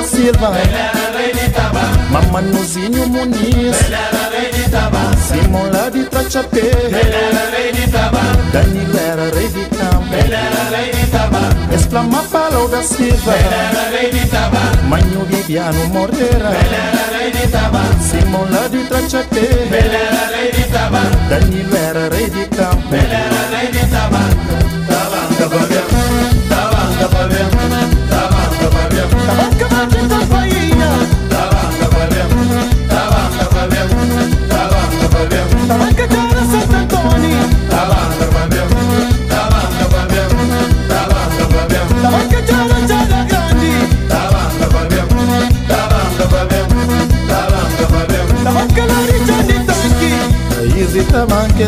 falou 0.00 0.02
da 0.02 0.02
Silva 0.02 0.58
Helena 0.58 1.18
Rei 1.18 1.32
de 1.32 1.50
Tabanca 1.50 2.00
Mamanuzinho 2.10 3.06
Muniz. 3.08 3.80
Helena 3.80 4.30
Rei 4.32 4.52
de 4.52 4.70
Tabanca 4.70 5.16
Simon 5.16 5.70
lá 5.70 5.88
de 5.90 6.04
Trachapé 6.04 6.58
Helena 6.58 7.50
Rei 7.54 7.72
de 7.72 7.90
Tabanca 7.90 8.42
Danilo 8.52 8.98
era 8.98 9.30
rei 9.34 9.48
de 9.48 9.64
campo. 9.66 10.14
Helena 10.14 10.70
Rei 10.70 10.92
de 10.92 11.06
Tabanca 11.10 11.74
Exclama 11.74 12.22
falou 12.22 12.68
da 12.68 12.82
Silva 12.82 13.34
Helena 13.36 13.90
Rei 13.90 14.10
de 14.10 14.26
Tabanca 14.26 14.82
Manho 14.88 15.24
Viviano 15.26 15.86
Moreira 15.88 16.50
Helena 16.50 17.18
Rei 17.18 17.30
de 17.30 17.46
Tabanca 17.48 18.00
Simon 18.00 18.46
lá 18.50 18.68
de 18.68 18.84
Trachapé 18.84 19.38
Helena 19.38 20.26
Rei 20.32 20.50
de 20.52 20.64
Tabanca 20.70 21.30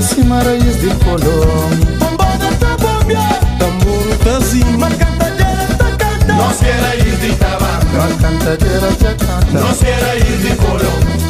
Guimarães 0.01 0.81
de 0.81 0.89
Colón. 1.05 1.69
Bombada 1.99 2.51
tá 2.59 2.77
bombia 2.79 3.19
Tambor 3.59 4.17
tá 4.25 4.41
zinho 4.41 4.79
Mas 4.79 4.95
cantadeira 4.95 5.67
tá 5.77 5.91
canta 5.99 6.33
Nós 6.33 6.61
quer 6.61 6.99
ir 6.99 7.17
de 7.19 7.37
tabaco 7.37 7.97
A 8.01 8.23
cantadeira 8.23 8.89
já 8.99 9.15
canta 9.15 9.61
Nós 9.61 9.79
quer 9.81 10.17
ir 10.17 10.39
de 10.39 10.57
Colón 10.57 11.22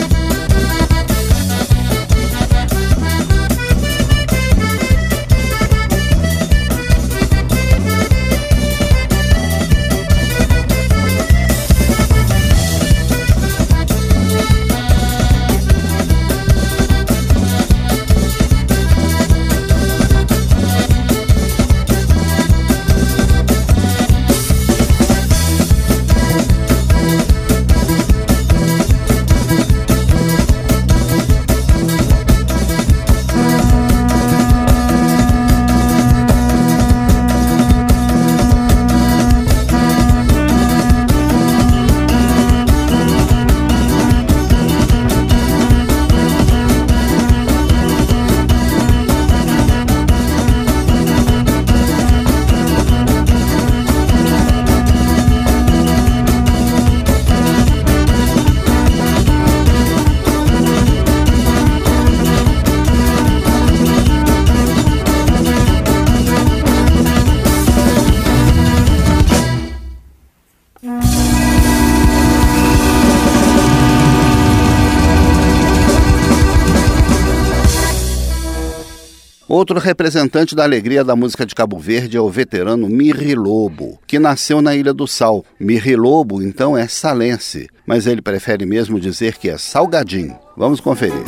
Outro 79.63 79.79
representante 79.79 80.57
da 80.57 80.65
alegria 80.65 81.05
da 81.05 81.15
música 81.15 81.47
de 81.47 81.55
Cabo 81.55 81.79
Verde 81.79 82.17
é 82.17 82.21
o 82.21 82.29
veterano 82.29 82.89
Mirri 82.89 83.37
Lobo, 83.37 83.97
que 84.09 84.19
nasceu 84.19 84.61
na 84.61 84.75
Ilha 84.75 84.93
do 84.93 85.07
Sal. 85.07 85.45
Mirri 85.61 85.95
Lobo, 85.95 86.43
então, 86.43 86.77
é 86.77 86.89
salense, 86.89 87.69
mas 87.87 88.09
ele 88.09 88.21
prefere 88.21 88.67
mesmo 88.67 88.99
dizer 88.99 89.39
que 89.39 89.49
é 89.49 89.57
salgadinho. 89.57 90.37
Vamos 90.57 90.81
conferir. 90.81 91.23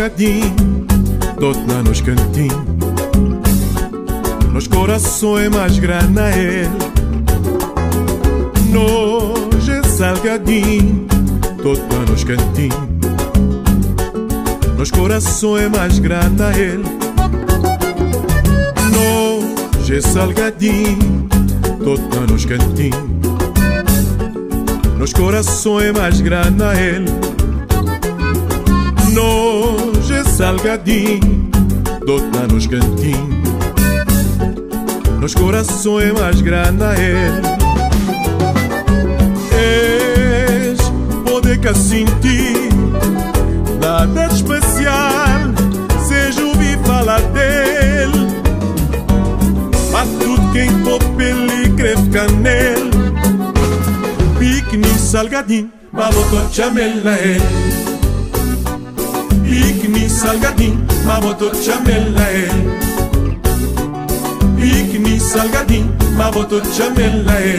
Salgadinho, 0.00 0.86
dou-te 1.38 1.60
lá 1.70 1.82
nos 1.82 2.00
cantinhos. 2.00 2.56
Nos 4.50 4.66
corações 4.66 5.50
mais 5.50 5.78
grana 5.78 6.30
é 6.30 6.66
é 9.68 9.82
salgadinho, 9.88 11.06
dou-te 11.62 11.82
lá 11.82 12.06
nos 12.08 12.24
cantinhos. 12.24 12.78
Nos 14.78 14.90
corações 14.90 15.70
mais 15.70 15.98
grana 15.98 16.50
é 16.56 16.78
é 19.92 20.00
salgadinho, 20.00 21.28
dou-te 21.84 22.16
lá 22.16 22.22
nos 22.26 22.46
cantinhos. 22.46 22.96
Nos 24.98 25.12
corações 25.12 25.92
mais 25.92 26.22
grana 26.22 26.72
Nojo 26.72 26.72
é 26.72 27.20
salgadinho, 30.40 31.50
dou-te 32.06 32.34
lá 32.34 32.46
nos 32.50 32.66
cantinhos. 32.66 33.50
Nos 35.20 35.34
corações 35.34 36.12
mais 36.14 36.40
grana 36.40 36.94
é 36.94 37.42
És 39.52 40.80
poder 41.30 41.58
que 41.58 41.74
sentir 41.74 42.70
Nada 43.82 44.28
de 44.28 44.34
especial. 44.36 45.40
Seja 46.08 46.42
ouvir 46.42 46.78
falar 46.86 47.20
dele. 47.20 48.30
Mas 49.92 50.08
tudo 50.24 50.52
quem 50.54 50.70
topa 50.82 51.22
ele 51.22 51.68
creve 51.76 52.08
canel 52.08 52.88
Pique 54.38 54.98
salgadinho 54.98 55.70
botou 55.92 56.48
chamela 56.50 57.18
ele 57.18 57.79
Pikni 59.90 60.08
salgadin, 60.08 60.86
ma 61.04 61.20
boto 61.20 61.50
chamela 61.52 62.26
e 62.30 62.46
Pikni 64.56 65.18
salgadin, 65.18 65.90
ma 66.16 66.30
boto 66.30 66.62
chamela 66.72 67.34
e 67.40 67.58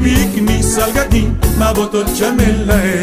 Pikni 0.00 0.62
salgadin, 0.62 1.36
ma 1.58 1.72
boto 1.72 2.04
chamela 2.14 2.76
e 2.84 3.02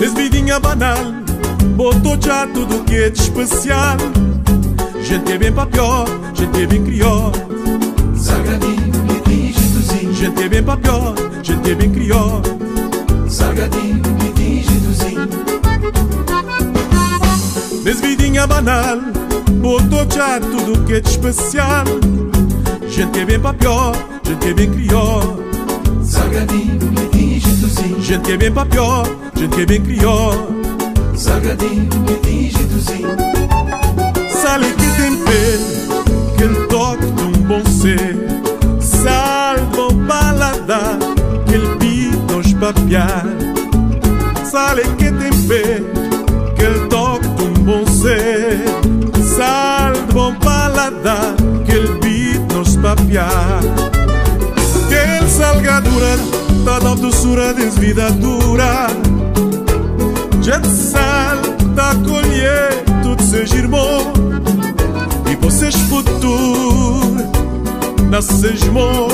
Desvidinha 0.00 0.58
banal, 0.58 1.12
botou 1.76 2.16
já 2.18 2.46
tudo 2.46 2.82
que 2.84 2.94
é 2.96 3.10
de 3.10 3.20
especial 3.20 3.98
Gente 5.02 5.30
é 5.30 5.36
bem 5.36 5.52
pra 5.52 5.66
pior, 5.66 6.08
gente 6.32 6.62
é 6.62 6.66
bem 6.66 6.82
crió 6.82 7.30
Salgadinho, 8.16 8.92
quentinho, 9.06 9.52
jeitozinho 9.52 10.14
Gente 10.14 10.42
é 10.42 10.48
bem 10.48 10.62
pra 10.62 10.78
pior, 10.78 11.14
gente 11.42 11.70
é 11.70 11.74
bem 11.74 11.90
crió 11.90 12.40
salgadinho, 13.52 14.02
quentinho, 14.18 14.64
jeitozinho. 14.64 15.28
Desvidinha 17.84 18.46
banal, 18.46 18.98
botou 19.60 20.06
já 20.10 20.40
tudo 20.40 20.84
que 20.84 20.94
é 20.94 21.00
de 21.00 21.10
especial. 21.10 21.84
Gente 22.88 23.10
que 23.10 23.20
é 23.20 23.24
bem 23.24 23.40
pra 23.40 23.52
pior, 23.52 23.94
gente 24.24 24.38
que 24.38 24.48
é 24.48 24.54
bem 24.54 24.70
crió. 24.70 25.20
Salgadinho, 26.02 26.78
quentinho, 26.78 27.40
jeitozinho. 27.40 28.02
Gente 28.02 28.22
que 28.22 28.32
é 28.32 28.36
bem 28.36 28.52
pra 28.52 28.66
pior, 28.66 29.06
gente 29.36 29.54
que 29.54 29.62
é 29.62 29.66
bem 29.66 29.82
crió. 29.82 30.30
Salgadinho, 31.14 31.88
quentinho, 32.06 32.50
jeitozinho. 32.50 33.08
Sale 34.30 34.72
que 34.72 34.86
tempero, 34.96 36.04
que 36.36 36.44
ele 36.44 36.66
toque 36.68 37.06
de 37.06 37.22
um 37.22 37.32
bom 37.42 37.64
ser. 37.66 38.16
Sal 38.80 39.56
bom 39.74 40.06
paladar, 40.06 40.98
que 41.46 41.54
ele 41.54 41.76
pita 41.76 42.36
os 42.36 42.52
papiar. 42.54 43.11
Sale 44.52 44.82
que 44.98 45.10
tempero, 45.10 45.86
que 46.54 46.62
de 46.86 47.42
um 47.42 47.54
bom 47.64 47.86
ser. 47.86 48.62
Sal 49.34 49.94
bom 50.12 50.34
paladar, 50.34 51.34
que 51.64 51.72
ele 51.72 51.98
pita 52.00 52.54
nos 52.54 52.76
papiar. 52.76 53.62
Que 54.90 54.94
ele 54.94 55.28
salgadura, 55.30 56.18
toda 56.66 56.92
a 56.92 56.94
doçura 56.96 57.54
desvida 57.54 58.10
dura. 58.10 58.88
Gente 60.42 60.68
sal, 60.68 61.38
tá 61.74 61.94
colher 62.06 62.84
tudo 63.02 63.22
seja 63.22 63.56
irmão 63.56 64.12
E 65.30 65.36
vocês 65.36 65.74
futuro 65.74 67.16
nasces 68.10 68.62
irmão 68.62 69.11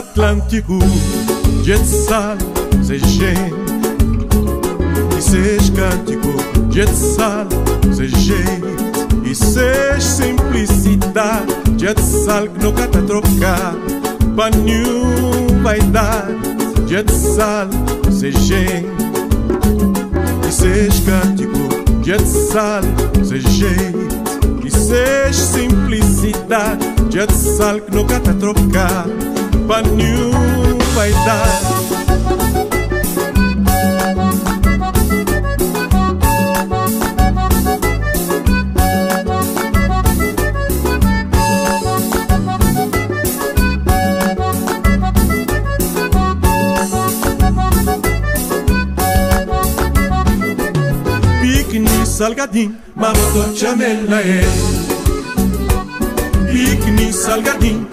Atlântico 0.00 0.78
sal, 1.84 2.38
seja 2.82 3.06
gente 3.06 3.54
E 5.18 5.22
seja 5.22 5.72
cântico 5.72 6.72
Gente 6.72 6.96
sal, 6.96 7.46
seja 7.94 8.16
jeito 8.16 8.66
E 9.26 9.34
seja 9.34 10.00
simplicidade 10.00 11.52
Gente 11.76 12.00
sal 12.00 12.48
que 12.48 12.64
nunca 12.64 12.88
tá 12.88 13.02
trocar 13.02 13.74
Pra 14.34 14.50
nenhum 14.50 15.62
vai 15.62 15.78
dar 15.80 16.28
Gente 16.86 17.12
sal, 17.12 17.68
seja 18.10 18.38
gente 18.40 18.86
seja 20.50 21.02
cântico, 21.04 22.00
de 22.00 22.18
sal, 22.26 22.82
seja 23.22 23.48
jeito 23.50 24.10
e 24.64 24.70
seja 24.70 25.32
simplicidade, 25.32 26.86
de 27.08 27.32
sal 27.34 27.80
que 27.80 27.94
nunca 27.94 28.20
tá 28.20 28.34
trocar, 28.34 29.06
para 29.70 29.86
nenhum 29.86 30.78
vai 30.96 31.12
dar. 31.24 31.60
salgadinho, 52.04 52.76
mamoto 52.94 53.56
chamela 53.56 54.20
é. 54.20 54.42
Pique 56.52 57.12
salgadinho, 57.14 57.88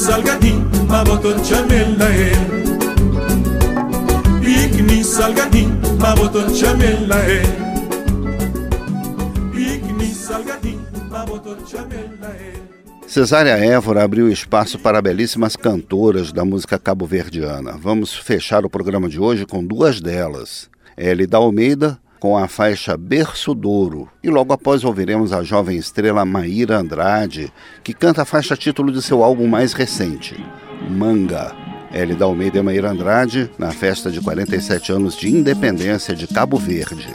salgadinho, 0.00 0.60
mamoto 11.08 11.66
chamela 11.66 12.28
é. 12.36 12.52
Cesária 13.06 13.52
Évora 13.52 14.04
abriu 14.04 14.30
espaço 14.30 14.78
para 14.78 15.00
belíssimas 15.00 15.56
cantoras 15.56 16.30
da 16.30 16.44
música 16.44 16.78
cabo-verdiana. 16.78 17.78
Vamos 17.80 18.14
fechar 18.14 18.66
o 18.66 18.70
programa 18.70 19.08
de 19.08 19.18
hoje 19.18 19.46
com 19.46 19.64
duas 19.64 19.98
delas. 19.98 20.68
Elida 20.94 21.38
Almeida, 21.38 21.98
com 22.20 22.36
a 22.36 22.46
faixa 22.46 22.96
Berço 22.96 23.54
Douro. 23.54 24.08
E 24.22 24.28
logo 24.28 24.52
após 24.52 24.84
ouviremos 24.84 25.32
a 25.32 25.42
jovem 25.42 25.78
estrela 25.78 26.24
Maíra 26.24 26.78
Andrade, 26.78 27.50
que 27.82 27.94
canta 27.94 28.22
a 28.22 28.26
faixa 28.26 28.54
título 28.54 28.92
de 28.92 29.00
seu 29.00 29.24
álbum 29.24 29.48
mais 29.48 29.72
recente, 29.72 30.38
Manga. 30.88 31.56
Elida 31.92 32.24
Almeida 32.24 32.58
e 32.58 32.62
Maíra 32.62 32.90
Andrade, 32.90 33.50
na 33.58 33.72
festa 33.72 34.12
de 34.12 34.20
47 34.20 34.92
anos 34.92 35.16
de 35.16 35.28
independência 35.28 36.14
de 36.14 36.28
Cabo 36.28 36.56
Verde. 36.56 37.08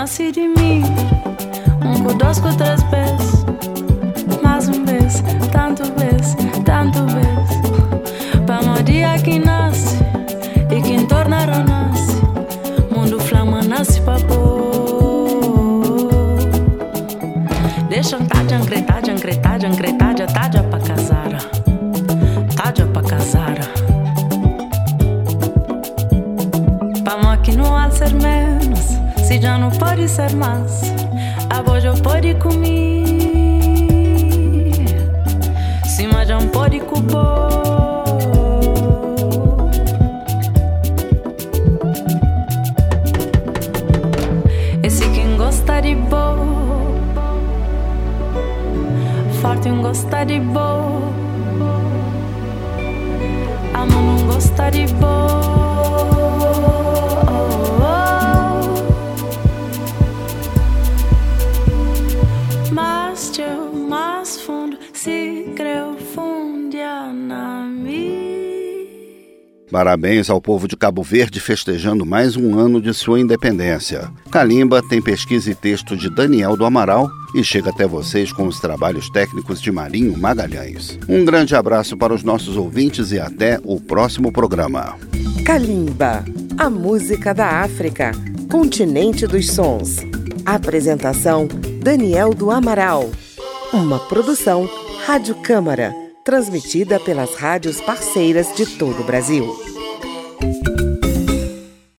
Nasci 0.00 0.32
de 0.32 0.48
mim. 0.48 0.82
Um 1.84 2.02
com 2.02 2.16
dois 2.16 2.38
três 2.56 2.82
vezes. 2.84 3.44
Mais 4.42 4.66
um 4.66 4.82
vez, 4.86 5.22
tanto 5.52 5.82
vez, 6.00 6.34
tanto 6.64 7.04
vez. 7.04 7.48
Pa 8.46 8.82
dia 8.82 9.18
que 9.18 9.38
nasce 9.38 9.98
e 10.70 10.80
quem 10.80 11.04
tornará 11.04 11.58
nasce. 11.58 12.16
Mundo 12.90 13.20
flama 13.20 13.60
nasce 13.62 14.00
pa 14.00 14.16
Deixa 17.90 18.16
um 18.16 18.24
tajan, 18.24 18.64
cretajan, 18.64 19.16
cretajan, 19.16 19.74
cretaja, 19.74 20.26
taja 20.26 20.62
pa 20.62 20.78
casara. 20.78 21.38
Taja 22.56 22.86
pa 22.86 23.02
casara. 23.02 23.66
Pa 27.04 27.36
que 27.36 27.52
não 27.54 27.76
há 27.76 27.90
ser 27.90 28.14
menos, 28.14 28.49
se 28.49 28.49
já 29.38 29.58
não 29.58 29.70
pode 29.70 30.08
ser 30.08 30.34
mais. 30.34 30.82
A 31.50 31.62
boja 31.62 31.92
pode 32.02 32.34
comer. 32.36 33.04
Se 35.84 36.06
mas 36.06 36.26
já 36.26 36.38
pode 36.48 36.80
cobrar. 36.80 37.29
Parabéns 69.80 70.28
ao 70.28 70.42
povo 70.42 70.68
de 70.68 70.76
Cabo 70.76 71.02
Verde 71.02 71.40
festejando 71.40 72.04
mais 72.04 72.36
um 72.36 72.58
ano 72.58 72.82
de 72.82 72.92
sua 72.92 73.18
independência. 73.18 74.12
Calimba 74.30 74.82
tem 74.86 75.00
pesquisa 75.00 75.50
e 75.50 75.54
texto 75.54 75.96
de 75.96 76.10
Daniel 76.10 76.54
do 76.54 76.66
Amaral 76.66 77.10
e 77.34 77.42
chega 77.42 77.70
até 77.70 77.86
vocês 77.86 78.30
com 78.30 78.46
os 78.46 78.60
trabalhos 78.60 79.08
técnicos 79.08 79.58
de 79.58 79.72
Marinho 79.72 80.14
Magalhães. 80.18 80.98
Um 81.08 81.24
grande 81.24 81.56
abraço 81.56 81.96
para 81.96 82.12
os 82.12 82.22
nossos 82.22 82.58
ouvintes 82.58 83.10
e 83.10 83.18
até 83.18 83.58
o 83.64 83.80
próximo 83.80 84.30
programa. 84.30 84.98
Kalimba, 85.46 86.26
a 86.58 86.68
música 86.68 87.32
da 87.32 87.62
África, 87.62 88.12
continente 88.50 89.26
dos 89.26 89.50
sons. 89.50 89.96
Apresentação: 90.44 91.48
Daniel 91.82 92.34
do 92.34 92.50
Amaral. 92.50 93.10
Uma 93.72 93.98
produção 93.98 94.68
Rádio 95.06 95.36
Câmara 95.36 95.94
transmitida 96.24 97.00
pelas 97.00 97.34
rádios 97.34 97.80
parceiras 97.80 98.54
de 98.54 98.66
todo 98.66 99.00
o 99.00 99.04
Brasil. 99.04 99.69
thank 100.40 100.68
you. 100.68 100.79